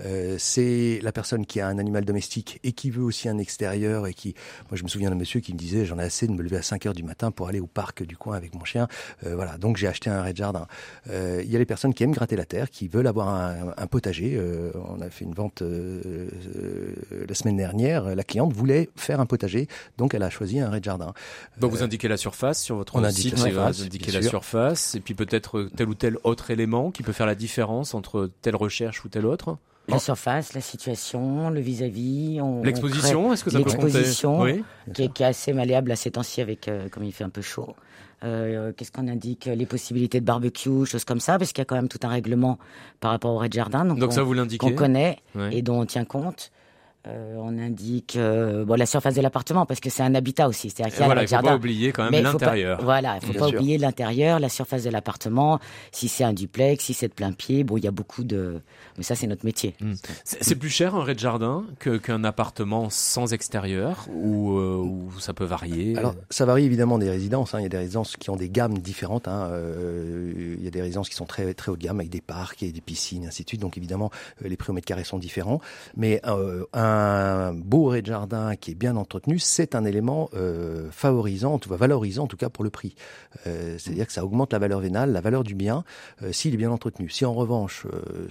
Euh, 0.05 0.35
c'est 0.39 0.99
la 1.03 1.11
personne 1.11 1.45
qui 1.45 1.59
a 1.59 1.67
un 1.67 1.77
animal 1.77 2.05
domestique 2.05 2.59
et 2.63 2.71
qui 2.71 2.89
veut 2.89 3.03
aussi 3.03 3.27
un 3.27 3.37
extérieur 3.37 4.07
et 4.07 4.13
qui, 4.13 4.33
moi 4.69 4.77
je 4.77 4.83
me 4.83 4.87
souviens 4.87 5.09
d'un 5.09 5.15
monsieur 5.15 5.39
qui 5.39 5.53
me 5.53 5.57
disait 5.57 5.85
j'en 5.85 5.99
ai 5.99 6.03
assez 6.03 6.27
de 6.27 6.31
me 6.31 6.41
lever 6.41 6.57
à 6.57 6.61
5 6.61 6.85
heures 6.85 6.93
du 6.93 7.03
matin 7.03 7.31
pour 7.31 7.49
aller 7.49 7.59
au 7.59 7.67
parc 7.67 8.03
du 8.03 8.15
coin 8.15 8.37
avec 8.37 8.55
mon 8.55 8.63
chien. 8.63 8.87
Euh, 9.25 9.35
voilà, 9.35 9.57
donc 9.57 9.77
j'ai 9.77 9.87
acheté 9.87 10.09
un 10.09 10.21
raid 10.21 10.35
jardin. 10.35 10.67
Il 11.07 11.51
y 11.51 11.55
a 11.55 11.59
les 11.59 11.65
personnes 11.65 11.93
qui 11.93 12.03
aiment 12.03 12.11
gratter 12.11 12.35
la 12.35 12.45
terre, 12.45 12.69
qui 12.69 12.87
veulent 12.87 13.07
avoir 13.07 13.29
un, 13.29 13.73
un 13.75 13.87
potager. 13.87 14.39
On 14.75 15.01
a 15.01 15.09
fait 15.09 15.25
une 15.25 15.33
vente 15.33 15.61
la 15.61 17.35
semaine 17.35 17.57
dernière. 17.57 18.15
La 18.15 18.23
cliente 18.23 18.53
voulait 18.53 18.89
faire 18.95 19.19
un 19.19 19.25
potager 19.25 19.67
donc 19.97 20.13
elle 20.13 20.23
a 20.23 20.29
choisi 20.29 20.59
un 20.59 20.69
rez-de-jardin. 20.69 21.13
Donc 21.59 21.71
vous 21.71 21.81
euh, 21.81 21.85
indiquez 21.85 22.07
la 22.07 22.17
surface 22.17 22.61
sur 22.61 22.75
votre 22.75 22.95
on 22.95 23.09
site, 23.09 23.37
surface, 23.37 23.77
vous 23.77 23.85
indiquez 23.85 24.11
la 24.11 24.21
surface, 24.21 24.95
et 24.95 24.99
puis 24.99 25.13
peut-être 25.13 25.69
tel 25.75 25.89
ou 25.89 25.95
tel 25.95 26.17
autre 26.23 26.51
élément 26.51 26.91
qui 26.91 27.03
peut 27.03 27.13
faire 27.13 27.27
la 27.27 27.35
différence 27.35 27.93
entre 27.93 28.29
telle 28.41 28.55
recherche 28.55 29.03
ou 29.05 29.09
telle 29.09 29.25
autre 29.25 29.57
la 29.89 29.99
surface, 29.99 30.53
la 30.53 30.61
situation, 30.61 31.49
le 31.49 31.61
vis-à-vis. 31.61 32.41
L'exposition, 32.63 33.31
est-ce 33.31 33.43
que 33.43 33.49
ça 33.49 33.59
peut 33.59 33.71
compter 33.71 33.83
L'exposition, 33.83 34.41
oui. 34.41 34.63
qui, 34.93 35.03
est 35.03 35.21
assez 35.21 35.53
malléable 35.53 35.91
à 35.91 35.95
ces 35.95 36.11
temps-ci 36.11 36.41
avec, 36.41 36.67
euh, 36.67 36.89
comme 36.89 37.03
il 37.03 37.13
fait 37.13 37.23
un 37.23 37.29
peu 37.29 37.41
chaud. 37.41 37.73
Euh, 38.23 38.73
Qu'est-ce 38.75 38.91
qu'on 38.91 39.07
indique 39.07 39.45
Les 39.45 39.65
possibilités 39.65 40.19
de 40.19 40.25
barbecue, 40.25 40.85
choses 40.85 41.05
comme 41.05 41.19
ça, 41.19 41.37
parce 41.37 41.53
qu'il 41.53 41.61
y 41.61 41.61
a 41.61 41.65
quand 41.65 41.75
même 41.75 41.87
tout 41.87 41.99
un 42.03 42.09
règlement 42.09 42.57
par 42.99 43.11
rapport 43.11 43.33
au 43.33 43.37
rez-de-jardin. 43.37 43.85
Donc, 43.85 43.99
donc 43.99 44.11
ça 44.11 44.23
vous 44.23 44.33
l'indiquez 44.33 44.57
Qu'on 44.57 44.75
connaît 44.75 45.19
et 45.51 45.61
dont 45.61 45.79
on 45.79 45.85
tient 45.85 46.05
compte. 46.05 46.51
Euh, 47.07 47.35
on 47.37 47.57
indique 47.57 48.15
euh, 48.17 48.65
bon, 48.65 48.75
la 48.75 48.85
surface 48.85 49.15
de 49.15 49.21
l'appartement 49.21 49.65
parce 49.65 49.79
que 49.79 49.89
c'est 49.89 50.03
un 50.03 50.15
habitat 50.15 50.47
aussi. 50.47 50.69
C'est-à-dire 50.69 50.95
qu'il 50.95 51.05
voilà, 51.05 51.23
il 51.23 51.27
faut 51.27 51.41
pas 51.41 51.55
oublier 51.55 51.91
quand 51.91 52.09
même 52.09 52.23
l'intérieur. 52.23 52.81
Voilà, 52.83 53.17
il 53.21 53.27
faut 53.27 53.33
pas 53.33 53.47
oublier 53.47 53.77
l'intérieur, 53.77 54.39
la 54.39 54.49
surface 54.49 54.83
de 54.83 54.89
l'appartement. 54.89 55.59
Si 55.91 56.07
c'est 56.07 56.23
un 56.23 56.33
duplex, 56.33 56.83
si 56.83 56.93
c'est 56.93 57.07
de 57.07 57.13
plein 57.13 57.31
pied, 57.31 57.63
bon, 57.63 57.77
il 57.77 57.83
y 57.83 57.87
a 57.87 57.91
beaucoup 57.91 58.23
de. 58.23 58.61
Mais 58.97 59.03
ça, 59.03 59.15
c'est 59.15 59.27
notre 59.27 59.45
métier. 59.45 59.75
Hmm. 59.79 59.93
C'est 60.23 60.55
plus 60.55 60.69
cher 60.69 60.95
un 60.95 61.03
rez-de-jardin 61.03 61.65
qu'un 62.03 62.23
appartement 62.23 62.89
sans 62.89 63.33
extérieur 63.33 64.07
ou, 64.09 64.57
euh, 64.57 64.75
ou, 64.77 65.11
ça 65.19 65.33
peut 65.33 65.45
varier? 65.45 65.95
Alors, 65.97 66.15
ça 66.29 66.45
varie 66.45 66.65
évidemment 66.65 66.97
des 66.97 67.09
résidences. 67.09 67.53
Hein. 67.53 67.59
Il 67.59 67.63
y 67.63 67.67
a 67.67 67.69
des 67.69 67.77
résidences 67.77 68.17
qui 68.17 68.29
ont 68.29 68.35
des 68.35 68.49
gammes 68.49 68.77
différentes. 68.79 69.27
Hein. 69.27 69.49
il 70.37 70.63
y 70.63 70.67
a 70.67 70.71
des 70.71 70.81
résidences 70.81 71.09
qui 71.09 71.15
sont 71.15 71.25
très 71.25 71.53
très 71.53 71.71
haut 71.71 71.77
de 71.77 71.83
gamme 71.83 71.99
avec 71.99 72.09
des 72.09 72.21
parcs 72.21 72.63
et 72.63 72.71
des 72.71 72.81
piscines, 72.81 73.27
ainsi 73.27 73.43
de 73.43 73.49
suite. 73.49 73.61
Donc 73.61 73.77
évidemment, 73.77 74.11
les 74.41 74.57
prix 74.57 74.71
au 74.71 74.73
mètre 74.73 74.87
carré 74.87 75.03
sont 75.03 75.19
différents. 75.19 75.61
Mais 75.95 76.21
un 76.73 76.96
un 76.97 77.53
beau 77.53 77.85
rez 77.85 78.01
de 78.01 78.07
jardin 78.07 78.55
qui 78.55 78.71
est 78.71 78.75
bien 78.75 78.95
entretenu, 78.95 79.39
c'est 79.39 79.75
un 79.75 79.85
élément 79.85 80.29
euh, 80.33 80.89
favorisant, 80.91 81.53
en 81.53 81.59
tout 81.59 81.69
cas 81.69 81.75
valorisant 81.77 82.23
en 82.23 82.27
tout 82.27 82.37
cas 82.37 82.49
pour 82.49 82.63
le 82.63 82.69
prix. 82.69 82.95
Euh, 83.45 83.77
C'est-à-dire 83.77 84.07
que 84.07 84.13
ça 84.13 84.25
augmente 84.25 84.51
la 84.53 84.59
valeur 84.59 84.79
vénale, 84.79 85.11
la 85.11 85.21
valeur 85.21 85.43
du 85.43 85.55
bien, 85.55 85.83
euh, 86.23 86.31
s'il 86.31 86.53
est 86.53 86.57
bien 86.57 86.71
entretenu. 86.71 87.09
Si 87.09 87.25
en 87.25 87.33
revanche 87.33 87.85
euh, 87.93 88.27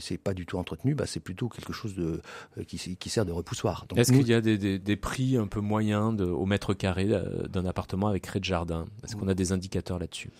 c'est 0.00 0.18
pas 0.18 0.34
du 0.34 0.44
tout 0.46 0.58
entretenu, 0.58 0.94
bah, 0.94 1.04
c'est 1.06 1.20
plutôt 1.20 1.48
quelque 1.48 1.72
chose 1.72 1.94
de 1.94 2.20
euh, 2.58 2.64
qui, 2.64 2.96
qui 2.96 3.10
sert 3.10 3.24
de 3.24 3.32
repoussoir. 3.32 3.86
Est-ce 3.96 4.12
nous- 4.12 4.18
qu'il 4.18 4.28
y 4.28 4.34
a 4.34 4.40
des, 4.40 4.58
des- 4.58 4.78
des 4.78 4.96
prix 4.96 5.36
un 5.36 5.46
peu 5.46 5.60
moyens 5.60 6.14
de, 6.16 6.24
au 6.24 6.46
mètre 6.46 6.74
carré 6.74 7.08
d'un 7.48 7.64
appartement 7.66 8.08
avec 8.08 8.26
rez 8.26 8.40
de 8.40 8.44
jardin? 8.44 8.86
Est-ce 9.04 9.16
qu'on 9.16 9.28
a 9.28 9.34
des 9.34 9.52
indicateurs 9.52 9.98
là-dessus? 9.98 10.30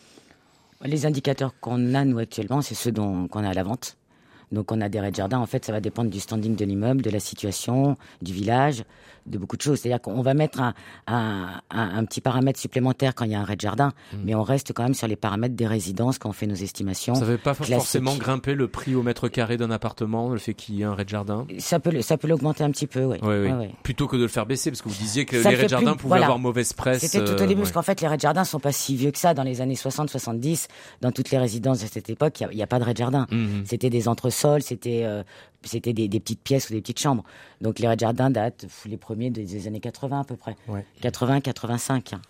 Les 0.84 1.06
indicateurs 1.06 1.54
qu'on 1.60 1.94
a, 1.94 2.04
nous, 2.04 2.18
actuellement, 2.18 2.62
c'est 2.62 2.74
ceux 2.76 2.92
dont, 2.92 3.26
qu'on 3.26 3.42
a 3.42 3.48
à 3.50 3.54
la 3.54 3.64
vente. 3.64 3.96
Donc, 4.52 4.72
on 4.72 4.80
a 4.80 4.88
des 4.88 5.00
raies 5.00 5.10
de 5.10 5.16
jardin. 5.16 5.38
En 5.38 5.46
fait, 5.46 5.64
ça 5.64 5.72
va 5.72 5.80
dépendre 5.80 6.10
du 6.10 6.20
standing 6.20 6.56
de 6.56 6.64
l'immeuble, 6.64 7.02
de 7.02 7.10
la 7.10 7.20
situation, 7.20 7.96
du 8.22 8.32
village, 8.32 8.84
de 9.26 9.36
beaucoup 9.36 9.56
de 9.58 9.62
choses. 9.62 9.80
C'est-à-dire 9.80 10.00
qu'on 10.00 10.22
va 10.22 10.32
mettre 10.32 10.60
un, 10.60 10.72
un, 11.06 11.60
un- 11.70 11.98
un 11.98 12.04
petit 12.06 12.22
paramètre 12.22 12.58
supplémentaire 12.58 13.14
quand 13.14 13.26
il 13.26 13.32
y 13.32 13.34
a 13.34 13.40
un 13.40 13.44
de 13.44 13.60
jardin, 13.60 13.92
mais 14.24 14.34
on 14.34 14.42
reste 14.42 14.72
quand 14.72 14.82
même 14.84 14.94
sur 14.94 15.06
les 15.06 15.16
paramètres 15.16 15.54
des 15.54 15.66
résidences 15.66 16.18
quand 16.18 16.30
on 16.30 16.32
fait 16.32 16.46
nos 16.46 16.54
estimations. 16.54 17.14
Ça 17.14 17.22
ne 17.26 17.26
fait 17.26 17.36
pas 17.42 17.52
forcément 17.52 18.14
grimper 18.16 18.54
le 18.54 18.68
prix 18.68 18.94
au 18.94 19.02
mètre 19.02 19.28
carré 19.28 19.56
d'un 19.58 19.70
appartement, 19.70 20.30
le 20.30 20.38
fait 20.38 20.54
qu'il 20.54 20.76
y 20.76 20.80
ait 20.80 20.84
un 20.84 20.94
de 20.94 21.06
jardin? 21.08 21.46
Ça 21.58 21.78
peut, 21.78 21.90
le- 21.90 22.00
ça 22.02 22.16
peut 22.16 22.26
l'augmenter 22.28 22.64
un 22.64 22.70
petit 22.70 22.86
peu, 22.86 23.04
oui. 23.04 23.18
Oui, 23.22 23.50
oui. 23.50 23.66
Plutôt 23.82 24.06
que 24.06 24.16
de 24.16 24.22
le 24.22 24.28
faire 24.28 24.46
baisser, 24.46 24.70
parce 24.70 24.80
que 24.80 24.88
vous 24.88 24.94
disiez 24.98 25.26
que 25.26 25.42
Ça 25.42 25.50
les 25.50 25.56
le 25.56 25.60
raies 25.60 25.66
de 25.66 25.68
fait 25.68 25.76
jardin 25.76 25.92
plus- 25.92 25.98
pouvaient 25.98 26.08
voilà. 26.08 26.24
avoir 26.26 26.38
mauvaise 26.38 26.72
presse. 26.72 27.00
C'était 27.02 27.22
tout 27.22 27.32
au 27.32 27.34
euh, 27.34 27.38
début, 27.40 27.54
ouais. 27.54 27.58
parce 27.60 27.72
qu'en 27.72 27.82
fait, 27.82 28.00
les 28.00 28.08
raies 28.08 28.16
de 28.16 28.22
jardin 28.22 28.44
sont 28.44 28.60
pas 28.60 28.72
si 28.72 28.96
vieux 28.96 29.10
que 29.10 29.18
ça. 29.18 29.34
Dans 29.34 29.42
les 29.42 29.60
années 29.60 29.74
60-70, 29.74 30.68
dans 31.02 31.12
toutes 31.12 31.30
les 31.30 31.38
résidences 31.38 31.80
de 31.80 31.86
cette 31.86 32.08
époque, 32.08 32.40
il 32.50 32.56
n'y 32.56 32.62
a, 32.62 32.66
pas 32.66 32.78
de 32.78 32.84
raies 32.84 32.94
de 32.94 32.98
jardin. 32.98 33.26
Mhm. 33.30 33.64
C'était 33.66 33.90
des 33.90 34.08
entresols, 34.38 34.62
c'était 34.62 35.02
euh, 35.04 35.22
c'était 35.64 35.92
des, 35.92 36.08
des 36.08 36.20
petites 36.20 36.42
pièces 36.42 36.70
ou 36.70 36.72
des 36.72 36.80
petites 36.80 37.00
chambres. 37.00 37.24
Donc 37.60 37.78
les 37.80 37.88
raies 37.88 37.96
de 37.96 38.00
jardin 38.00 38.30
datent 38.30 38.66
les 38.86 38.96
premiers 38.96 39.30
des, 39.30 39.44
des 39.44 39.66
années 39.66 39.80
80 39.80 40.20
à 40.20 40.24
peu 40.24 40.36
près. 40.36 40.56
Ouais. 40.68 40.84
80-85. 41.02 42.14
hein. 42.14 42.20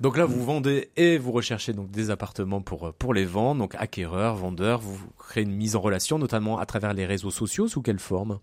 Donc 0.00 0.16
là, 0.16 0.24
vous 0.24 0.42
vendez 0.42 0.90
et 0.96 1.18
vous 1.18 1.32
recherchez 1.32 1.74
donc 1.74 1.90
des 1.90 2.10
appartements 2.10 2.62
pour 2.62 2.88
euh, 2.88 2.94
pour 2.98 3.14
les 3.14 3.26
vendre, 3.26 3.60
donc 3.60 3.74
acquéreurs, 3.74 4.36
vendeurs. 4.36 4.80
Vous 4.80 4.98
créez 5.18 5.44
une 5.44 5.52
mise 5.52 5.76
en 5.76 5.80
relation, 5.80 6.18
notamment 6.18 6.58
à 6.58 6.66
travers 6.66 6.92
les 6.92 7.06
réseaux 7.06 7.30
sociaux. 7.30 7.66
Sous 7.68 7.80
quelle 7.82 7.98
forme? 7.98 8.38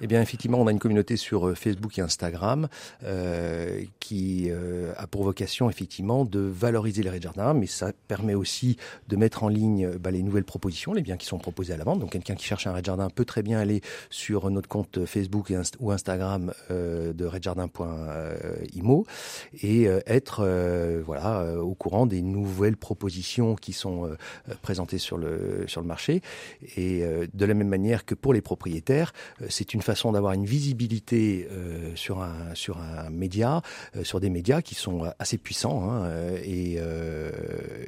Eh 0.00 0.06
bien, 0.06 0.20
effectivement, 0.20 0.58
on 0.60 0.66
a 0.66 0.72
une 0.72 0.78
communauté 0.78 1.16
sur 1.16 1.48
euh, 1.48 1.54
Facebook 1.54 1.98
et 1.98 2.02
Instagram 2.02 2.68
euh, 3.02 3.82
qui 3.98 4.50
euh, 4.50 4.92
a 4.96 5.06
pour 5.06 5.24
vocation, 5.24 5.70
effectivement, 5.70 6.24
de 6.24 6.40
valoriser 6.40 7.02
les 7.02 7.10
raies 7.10 7.18
de 7.18 7.24
jardin, 7.24 7.54
mais 7.54 7.66
ça 7.66 7.92
permet 8.08 8.34
aussi 8.34 8.76
de 9.08 9.16
mettre 9.16 9.42
en 9.42 9.48
ligne 9.48 9.96
bah, 9.98 10.10
les 10.10 10.22
nouvelles 10.22 10.44
propositions, 10.44 10.92
les 10.92 11.02
biens 11.02 11.16
qui 11.16 11.26
sont 11.26 11.38
proposés 11.38 11.72
à 11.72 11.76
la 11.76 11.84
vente. 11.84 12.00
Donc, 12.00 12.10
quelqu'un 12.12 12.34
qui 12.34 12.44
cherche 12.44 12.53
un 12.66 12.72
rez 12.72 12.80
de 12.80 12.86
jardin 12.86 13.08
peut 13.10 13.24
très 13.24 13.42
bien 13.42 13.58
aller 13.58 13.80
sur 14.10 14.50
notre 14.50 14.68
compte 14.68 15.04
Facebook 15.06 15.52
ou 15.80 15.90
Instagram 15.90 16.52
euh, 16.70 17.12
de 17.12 17.24
redjardin.imo 17.26 19.06
et 19.62 19.88
euh, 19.88 20.00
être 20.06 20.40
euh, 20.40 21.02
voilà 21.04 21.40
euh, 21.40 21.58
au 21.58 21.74
courant 21.74 22.06
des 22.06 22.22
nouvelles 22.22 22.76
propositions 22.76 23.54
qui 23.54 23.72
sont 23.72 24.06
euh, 24.06 24.16
euh, 24.48 24.54
présentées 24.62 24.98
sur 24.98 25.18
le 25.18 25.64
sur 25.66 25.80
le 25.80 25.86
marché. 25.86 26.22
Et 26.76 27.02
euh, 27.02 27.26
de 27.32 27.44
la 27.44 27.54
même 27.54 27.68
manière 27.68 28.04
que 28.04 28.14
pour 28.14 28.32
les 28.32 28.40
propriétaires, 28.40 29.12
euh, 29.42 29.46
c'est 29.50 29.74
une 29.74 29.82
façon 29.82 30.12
d'avoir 30.12 30.32
une 30.32 30.46
visibilité 30.46 31.48
euh, 31.50 31.94
sur 31.94 32.22
un 32.22 32.54
sur 32.54 32.78
un 32.78 33.10
média, 33.10 33.62
euh, 33.96 34.04
sur 34.04 34.20
des 34.20 34.30
médias 34.30 34.62
qui 34.62 34.74
sont 34.74 35.10
assez 35.18 35.38
puissants 35.38 35.88
hein, 35.88 36.04
euh, 36.04 36.38
et, 36.42 36.76
euh, 36.78 37.30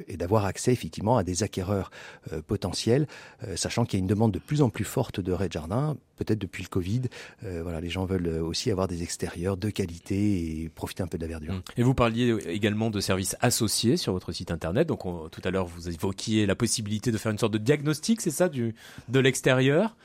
et 0.07 0.17
d'avoir 0.17 0.45
accès 0.45 0.71
effectivement 0.71 1.17
à 1.17 1.23
des 1.23 1.43
acquéreurs 1.43 1.91
euh, 2.31 2.41
potentiels, 2.41 3.07
euh, 3.47 3.55
sachant 3.55 3.85
qu'il 3.85 3.99
y 3.99 4.01
a 4.01 4.03
une 4.03 4.07
demande 4.07 4.31
de 4.31 4.39
plus 4.39 4.56
en 4.61 4.69
plus 4.69 4.83
forte 4.85 5.19
de 5.19 5.31
raies 5.31 5.47
de 5.47 5.53
jardin, 5.53 5.95
peut-être 6.17 6.39
depuis 6.39 6.63
le 6.63 6.69
Covid. 6.69 7.01
Euh, 7.43 7.61
voilà, 7.63 7.79
les 7.81 7.89
gens 7.89 8.05
veulent 8.05 8.27
aussi 8.41 8.71
avoir 8.71 8.87
des 8.87 9.03
extérieurs 9.03 9.57
de 9.57 9.69
qualité 9.69 10.61
et 10.63 10.69
profiter 10.69 11.03
un 11.03 11.07
peu 11.07 11.17
de 11.17 11.23
la 11.23 11.27
verdure. 11.29 11.61
Et 11.77 11.83
vous 11.83 11.93
parliez 11.93 12.35
également 12.47 12.89
de 12.89 12.99
services 12.99 13.35
associés 13.41 13.97
sur 13.97 14.13
votre 14.13 14.31
site 14.31 14.51
internet. 14.51 14.87
Donc 14.87 15.05
on- 15.05 15.29
tout 15.29 15.41
à 15.43 15.51
l'heure, 15.51 15.65
vous 15.67 15.89
évoquiez 15.89 16.45
la 16.45 16.55
possibilité 16.55 17.11
de 17.11 17.17
faire 17.17 17.31
une 17.31 17.37
sorte 17.37 17.53
de 17.53 17.57
diagnostic, 17.59 18.21
c'est 18.21 18.31
ça, 18.31 18.49
du 18.49 18.73
de 19.09 19.19
l'extérieur, 19.19 19.95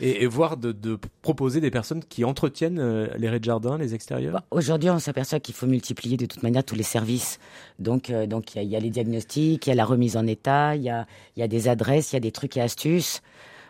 et, 0.00 0.22
et 0.22 0.26
voire 0.26 0.56
de, 0.56 0.70
de 0.70 0.96
proposer 1.22 1.60
des 1.60 1.72
personnes 1.72 2.04
qui 2.04 2.24
entretiennent 2.24 2.78
euh, 2.78 3.08
les 3.18 3.28
raies 3.28 3.40
de 3.40 3.44
jardin, 3.44 3.76
les 3.76 3.94
extérieurs? 3.94 4.32
Bah, 4.32 4.44
Aujourd'hui, 4.52 4.90
on 4.90 5.00
s'aperçoit 5.00 5.40
qu'il 5.40 5.56
faut 5.56 5.66
multiplier 5.66 6.16
de 6.16 6.24
toute 6.26 6.44
manière 6.44 6.62
tous 6.62 6.76
les 6.76 6.84
services. 6.84 7.40
Donc, 7.80 8.10
euh, 8.10 8.26
donc 8.28 8.54
il 8.54 8.58
y, 8.58 8.60
a- 8.60 8.62
il 8.62 8.70
y 8.70 8.76
a 8.76 8.80
les 8.80 8.90
diagnostics, 8.90 9.66
il 9.66 9.70
y 9.70 9.72
a 9.72 9.74
la 9.74 9.84
remise 9.84 10.16
en 10.16 10.24
état, 10.28 10.76
il 10.76 10.82
y 10.82 10.88
a, 10.90 11.04
il 11.36 11.40
y 11.40 11.42
a 11.42 11.48
des 11.48 11.66
adresses, 11.66 12.12
il 12.12 12.14
y 12.14 12.18
a 12.18 12.20
des 12.20 12.30
trucs 12.30 12.56
et 12.56 12.60
astuces. 12.60 13.22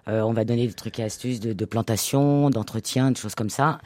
Euh, 0.09 0.23
on 0.23 0.33
va 0.33 0.45
donner 0.45 0.67
des 0.67 0.73
trucs 0.73 0.99
et 0.99 1.05
astuces 1.05 1.41
de, 1.41 1.53
de 1.53 1.65
plantation, 1.65 2.51
d'entretien, 2.51 3.11
de 3.11 3.17
choses 3.17 3.35
comme 3.35 3.51
ça. 3.51 3.81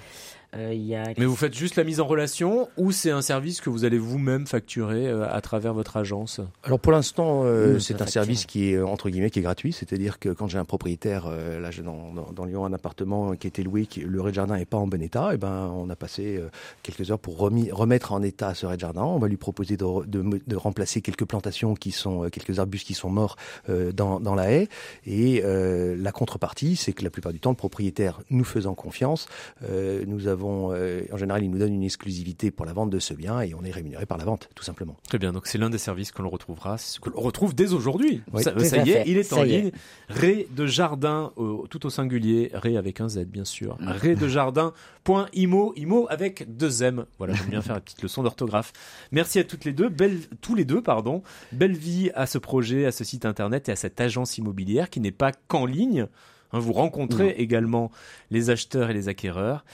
Euh, 0.55 0.75
il 0.75 0.85
y 0.85 0.95
a... 0.95 1.05
Mais 1.17 1.25
vous 1.25 1.37
faites 1.37 1.55
juste 1.55 1.77
la 1.77 1.85
mise 1.85 2.01
en 2.01 2.07
relation 2.07 2.69
ou 2.77 2.93
c'est 2.93 3.11
un 3.11 3.23
service 3.23 3.61
que 3.63 3.71
vous 3.71 3.85
allez 3.85 3.99
vous-même 3.99 4.47
facturer 4.47 5.09
euh, 5.09 5.27
à 5.33 5.41
travers 5.41 5.73
votre 5.73 5.97
agence? 5.97 6.41
Alors 6.63 6.79
pour 6.79 6.93
l'instant, 6.93 7.43
euh, 7.45 7.79
c'est 7.79 8.03
un 8.03 8.07
service 8.07 8.45
qui 8.45 8.73
est 8.73 8.81
entre 8.81 9.09
guillemets 9.09 9.31
qui 9.31 9.39
est 9.39 9.43
gratuit, 9.43 9.73
c'est-à-dire 9.73 10.19
que 10.19 10.29
quand 10.29 10.49
j'ai 10.49 10.59
un 10.59 10.67
propriétaire, 10.67 11.25
euh, 11.27 11.59
là 11.59 11.71
j'ai 11.71 11.83
dans, 11.83 12.13
dans, 12.13 12.33
dans 12.33 12.45
Lyon 12.45 12.67
un 12.67 12.73
appartement 12.75 13.35
qui 13.35 13.47
était 13.47 13.63
loué, 13.63 13.87
qui, 13.87 14.01
le 14.01 14.21
rez-de-jardin 14.21 14.57
est 14.57 14.67
pas 14.67 14.77
en 14.77 14.87
bon 14.87 15.01
état, 15.01 15.33
et 15.33 15.39
ben 15.39 15.73
on 15.75 15.89
a 15.89 15.97
passé 15.97 16.37
euh, 16.37 16.51
quelques 16.83 17.11
heures 17.11 17.19
pour 17.19 17.39
remis- 17.39 17.71
remettre 17.71 18.13
en 18.13 18.23
état 18.23 18.53
ce 18.53 18.67
rez-de-jardin. 18.67 19.05
On 19.05 19.19
va 19.19 19.29
lui 19.29 19.39
proposer 19.39 19.79
de, 19.79 20.57
remplacer 20.57 21.01
quelques 21.01 21.25
plantations 21.25 21.75
qui 21.75 21.93
sont, 21.93 22.25
euh, 22.25 22.29
quelques 22.29 22.59
arbustes 22.59 22.87
qui 22.87 22.95
sont 22.95 23.09
morts 23.09 23.37
euh, 23.71 23.91
dans, 23.93 24.21
dans 24.21 24.35
la 24.35 24.53
haie, 24.53 24.69
et 25.07 25.41
euh, 25.45 25.97
la 25.97 26.13
contrepartie, 26.13 26.77
c'est 26.77 26.93
que 26.93 27.05
la 27.05 27.11
plupart 27.11 27.33
du 27.33 27.41
temps, 27.41 27.51
le 27.51 27.57
propriétaire 27.57 28.21
nous 28.29 28.45
faisant 28.45 28.75
confiance, 28.75 29.29
euh, 29.69 30.05
nous 30.07 30.27
avons, 30.27 30.42
euh, 30.45 31.03
en 31.13 31.17
général, 31.17 31.43
il 31.45 31.51
nous 31.51 31.59
donne 31.59 31.73
une 31.75 31.83
exclusivité 31.83 32.51
pour 32.51 32.67
la 32.67 32.73
vente 32.73 32.91
de 32.91 32.99
ce 32.99 33.15
bien, 33.15 33.41
et 33.41 33.55
on 33.55 33.63
est 33.65 33.71
rémunéré 33.71 34.07
par 34.07 34.19
la 34.19 34.25
vente, 34.25 34.49
tout 34.55 34.65
simplement. 34.65 34.97
Très 35.09 35.19
bien, 35.19 35.33
donc 35.33 35.47
c'est 35.47 35.59
l'un 35.59 35.71
des 35.71 35.79
services 35.79 36.13
que 36.13 36.23
l'on 36.23 36.31
retrouvera, 36.31 36.77
que 37.01 37.11
l'on 37.11 37.21
retrouve 37.21 37.55
dès 37.55 37.73
aujourd'hui. 37.73 38.23
Oui, 38.33 38.43
ça 38.43 38.53
y 38.85 38.91
est, 38.91 39.05
il 39.07 39.17
est 39.19 39.23
Ça 39.23 39.37
en 39.37 39.43
est. 39.45 39.47
ligne. 39.47 39.71
Ré 40.09 40.49
de 40.51 40.67
jardin, 40.67 41.33
tout 41.71 41.87
au 41.87 41.91
singulier, 41.91 42.51
Ré 42.55 42.77
avec 42.77 43.01
un 43.01 43.09
Z 43.09 43.25
bien 43.27 43.45
sûr. 43.45 43.77
Ré 43.81 44.15
de 44.15 44.29
jardin. 44.29 44.73
Point 45.05 45.27
imo, 45.33 45.73
imo 45.77 46.07
avec 46.11 46.57
deux 46.57 46.85
M. 46.85 47.07
Voilà, 47.19 47.35
j'aime 47.35 47.49
bien 47.49 47.61
faire 47.63 47.75
la 47.75 47.81
petite 47.81 48.03
leçon 48.03 48.23
d'orthographe. 48.23 48.73
Merci 49.11 49.41
à 49.41 49.45
toutes 49.45 49.65
les 49.65 49.73
deux, 49.73 49.89
belle, 49.89 50.21
tous 50.41 50.55
les 50.55 50.65
deux, 50.65 50.81
pardon. 50.81 51.23
Belle 51.51 51.77
vie 51.77 52.11
à 52.15 52.27
ce 52.27 52.39
projet, 52.39 52.87
à 52.87 52.93
ce 52.93 53.03
site 53.03 53.25
internet 53.27 53.69
et 53.69 53.73
à 53.73 53.77
cette 53.77 54.01
agence 54.01 54.39
immobilière 54.39 54.91
qui 54.91 55.01
n'est 55.01 55.11
pas 55.11 55.33
qu'en 55.33 55.67
ligne. 55.67 56.07
Hein, 56.53 56.59
vous 56.59 56.73
rencontrez 56.73 57.31
également 57.31 57.91
les 58.31 58.51
acheteurs 58.51 58.91
et 58.91 58.95
les 58.95 59.09
acquéreurs. 59.09 59.65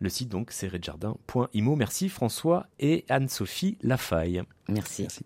Le 0.00 0.08
site 0.08 0.28
donc 0.28 0.52
c'est 0.52 0.68
redjardin.imo. 0.68 1.76
Merci 1.76 2.08
François 2.08 2.66
et 2.78 3.04
Anne-Sophie 3.08 3.78
Lafaille. 3.82 4.42
Merci. 4.68 5.02
Merci. 5.02 5.24